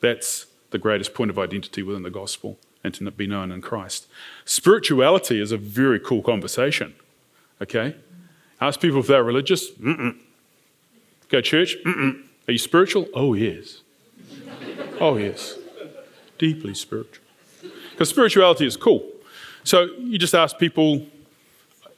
[0.00, 4.06] That's the greatest point of identity within the gospel and to be known in Christ.
[4.44, 6.94] Spirituality is a very cool conversation.
[7.60, 7.94] Okay?
[8.60, 9.70] Ask people if they're religious.
[9.72, 10.18] Mm-mm.
[11.28, 11.76] Go church.
[11.84, 12.22] Mm-mm.
[12.48, 13.08] Are you spiritual?
[13.14, 13.82] Oh, yes.
[15.00, 15.56] Oh, yes.
[16.38, 17.24] Deeply spiritual.
[17.90, 19.11] Because spirituality is cool.
[19.64, 21.06] So you just ask people,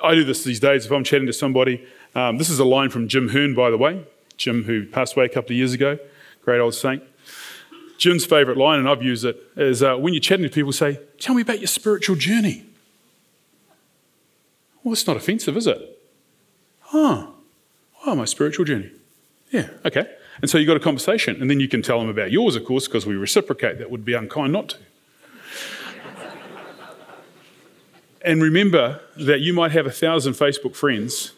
[0.02, 1.86] I do this these days if I'm chatting to somebody.
[2.14, 4.04] Um, this is a line from Jim Hearn, by the way.
[4.36, 5.98] Jim, who passed away a couple of years ago,
[6.42, 7.02] great old saint.
[7.98, 10.98] Jim's favourite line, and I've used it, is uh, when you're chatting to people, say,
[11.18, 12.66] Tell me about your spiritual journey.
[14.82, 15.98] Well, it's not offensive, is it?
[16.92, 17.34] Oh,
[18.04, 18.90] oh, my spiritual journey.
[19.50, 20.06] Yeah, okay.
[20.42, 22.64] And so you've got a conversation, and then you can tell them about yours, of
[22.64, 23.78] course, because we reciprocate.
[23.78, 24.78] That would be unkind not to.
[28.24, 31.32] And remember that you might have a thousand Facebook friends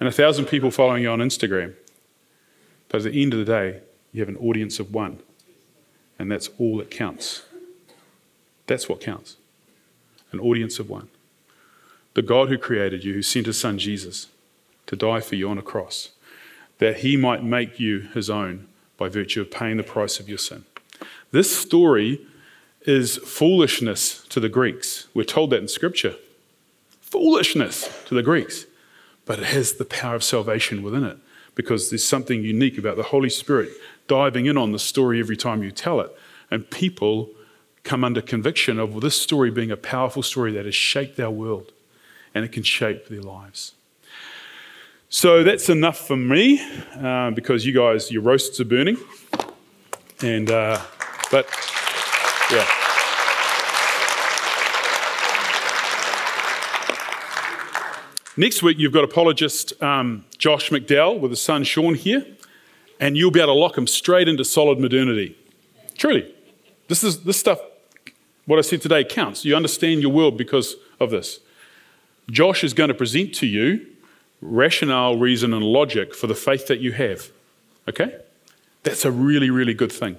[0.00, 1.74] and a thousand people following you on Instagram.
[2.88, 3.80] But at the end of the day,
[4.12, 5.20] you have an audience of one.
[6.18, 7.44] And that's all that counts.
[8.66, 9.36] That's what counts
[10.32, 11.08] an audience of one.
[12.14, 14.28] The God who created you, who sent his son Jesus
[14.86, 16.10] to die for you on a cross,
[16.78, 20.38] that he might make you his own by virtue of paying the price of your
[20.38, 20.64] sin.
[21.30, 22.26] This story
[22.82, 25.06] is foolishness to the Greeks.
[25.14, 26.16] We're told that in Scripture.
[27.00, 28.66] Foolishness to the Greeks.
[29.24, 31.18] But it has the power of salvation within it
[31.54, 33.70] because there's something unique about the Holy Spirit
[34.08, 36.10] diving in on the story every time you tell it.
[36.50, 37.30] And people
[37.84, 41.72] come under conviction of this story being a powerful story that has shaped our world
[42.34, 43.74] and it can shape their lives.
[45.08, 46.60] So that's enough for me
[46.94, 48.96] uh, because you guys, your roasts are burning.
[50.22, 50.80] And, uh,
[51.30, 51.48] but,
[52.52, 52.66] yeah.
[58.36, 62.24] Next week, you've got apologist um, Josh McDowell with his son Sean here,
[62.98, 65.36] and you'll be able to lock him straight into solid modernity.
[65.96, 66.34] Truly,
[66.88, 67.60] this is this stuff.
[68.46, 69.44] What I said today counts.
[69.44, 71.40] You understand your world because of this.
[72.30, 73.86] Josh is going to present to you
[74.40, 77.30] rationale, reason, and logic for the faith that you have.
[77.88, 78.16] Okay?
[78.82, 80.16] That's a really, really good thing.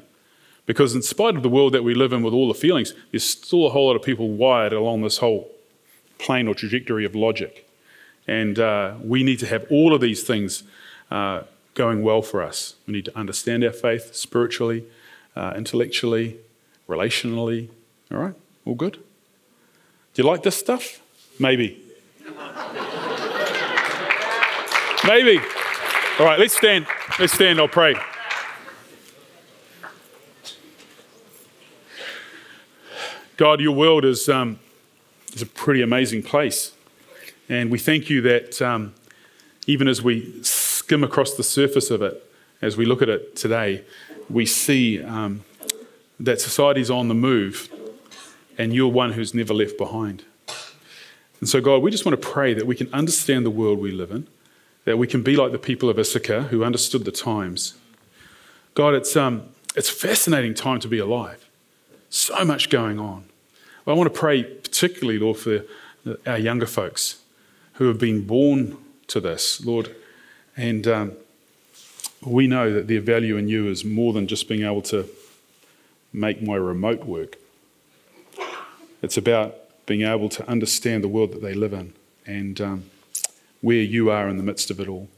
[0.72, 3.26] Because, in spite of the world that we live in with all the feelings, there's
[3.26, 5.52] still a whole lot of people wired along this whole
[6.18, 7.70] plane or trajectory of logic.
[8.26, 10.64] And uh, we need to have all of these things
[11.12, 11.42] uh,
[11.74, 12.76] going well for us.
[12.88, 14.86] We need to understand our faith spiritually,
[15.36, 16.38] uh, intellectually,
[16.88, 17.68] relationally.
[18.10, 18.36] All right?
[18.64, 18.94] All good?
[18.94, 21.02] Do you like this stuff?
[21.38, 21.84] Maybe.
[25.06, 25.38] Maybe.
[26.18, 26.88] All right, let's stand.
[27.20, 27.60] Let's stand.
[27.60, 27.94] I'll pray.
[33.42, 34.60] God, your world is, um,
[35.34, 36.74] is a pretty amazing place.
[37.50, 38.94] And we thank you that um,
[39.66, 42.24] even as we skim across the surface of it,
[42.62, 43.84] as we look at it today,
[44.30, 45.44] we see um,
[46.20, 47.68] that society's on the move
[48.60, 50.24] and you're one who's never left behind.
[51.39, 53.92] And so, God, we just want to pray that we can understand the world we
[53.92, 54.28] live in,
[54.86, 57.74] that we can be like the people of Issachar who understood the times.
[58.76, 61.50] God, it's, um, it's a fascinating time to be alive.
[62.12, 63.31] So much going on.
[63.88, 65.64] I want to pray particularly, Lord, for
[66.28, 67.22] our younger folks
[67.74, 68.78] who have been born
[69.08, 69.96] to this, Lord.
[70.56, 71.14] And um,
[72.24, 75.10] we know that their value in you is more than just being able to
[76.14, 77.38] make my remote work.
[79.02, 79.56] It's about
[79.88, 81.94] being able to understand the world that they live in
[82.28, 82.86] and um,
[83.62, 85.10] where you are in the midst of it all.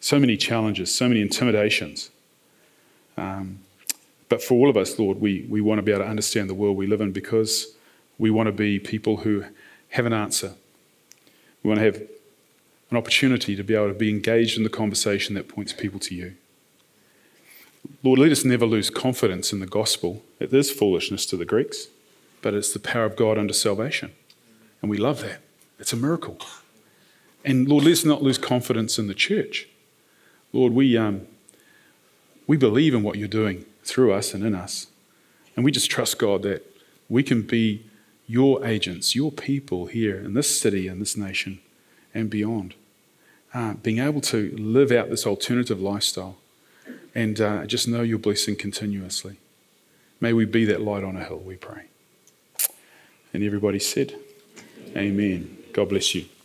[0.00, 2.10] So many challenges, so many intimidations.
[3.16, 3.60] Um,
[4.28, 6.54] but for all of us, Lord, we, we want to be able to understand the
[6.54, 7.74] world we live in because
[8.18, 9.44] we want to be people who
[9.90, 10.54] have an answer.
[11.62, 11.96] We want to have
[12.90, 16.14] an opportunity to be able to be engaged in the conversation that points people to
[16.14, 16.34] you.
[18.02, 20.22] Lord, let us never lose confidence in the gospel.
[20.40, 21.88] It is foolishness to the Greeks,
[22.42, 24.12] but it's the power of God unto salvation.
[24.82, 25.40] And we love that.
[25.78, 26.38] It's a miracle.
[27.44, 29.68] And Lord, let's not lose confidence in the church.
[30.52, 31.26] Lord, we, um,
[32.46, 34.86] we believe in what you're doing through us and in us.
[35.56, 36.64] And we just trust, God, that
[37.08, 37.84] we can be
[38.26, 41.60] your agents, your people here in this city and this nation
[42.14, 42.74] and beyond.
[43.54, 46.36] Uh, being able to live out this alternative lifestyle
[47.14, 49.38] and uh, just know your blessing continuously.
[50.20, 51.86] May we be that light on a hill, we pray.
[53.32, 54.14] And everybody said,
[54.96, 55.56] Amen.
[55.72, 56.37] God bless you.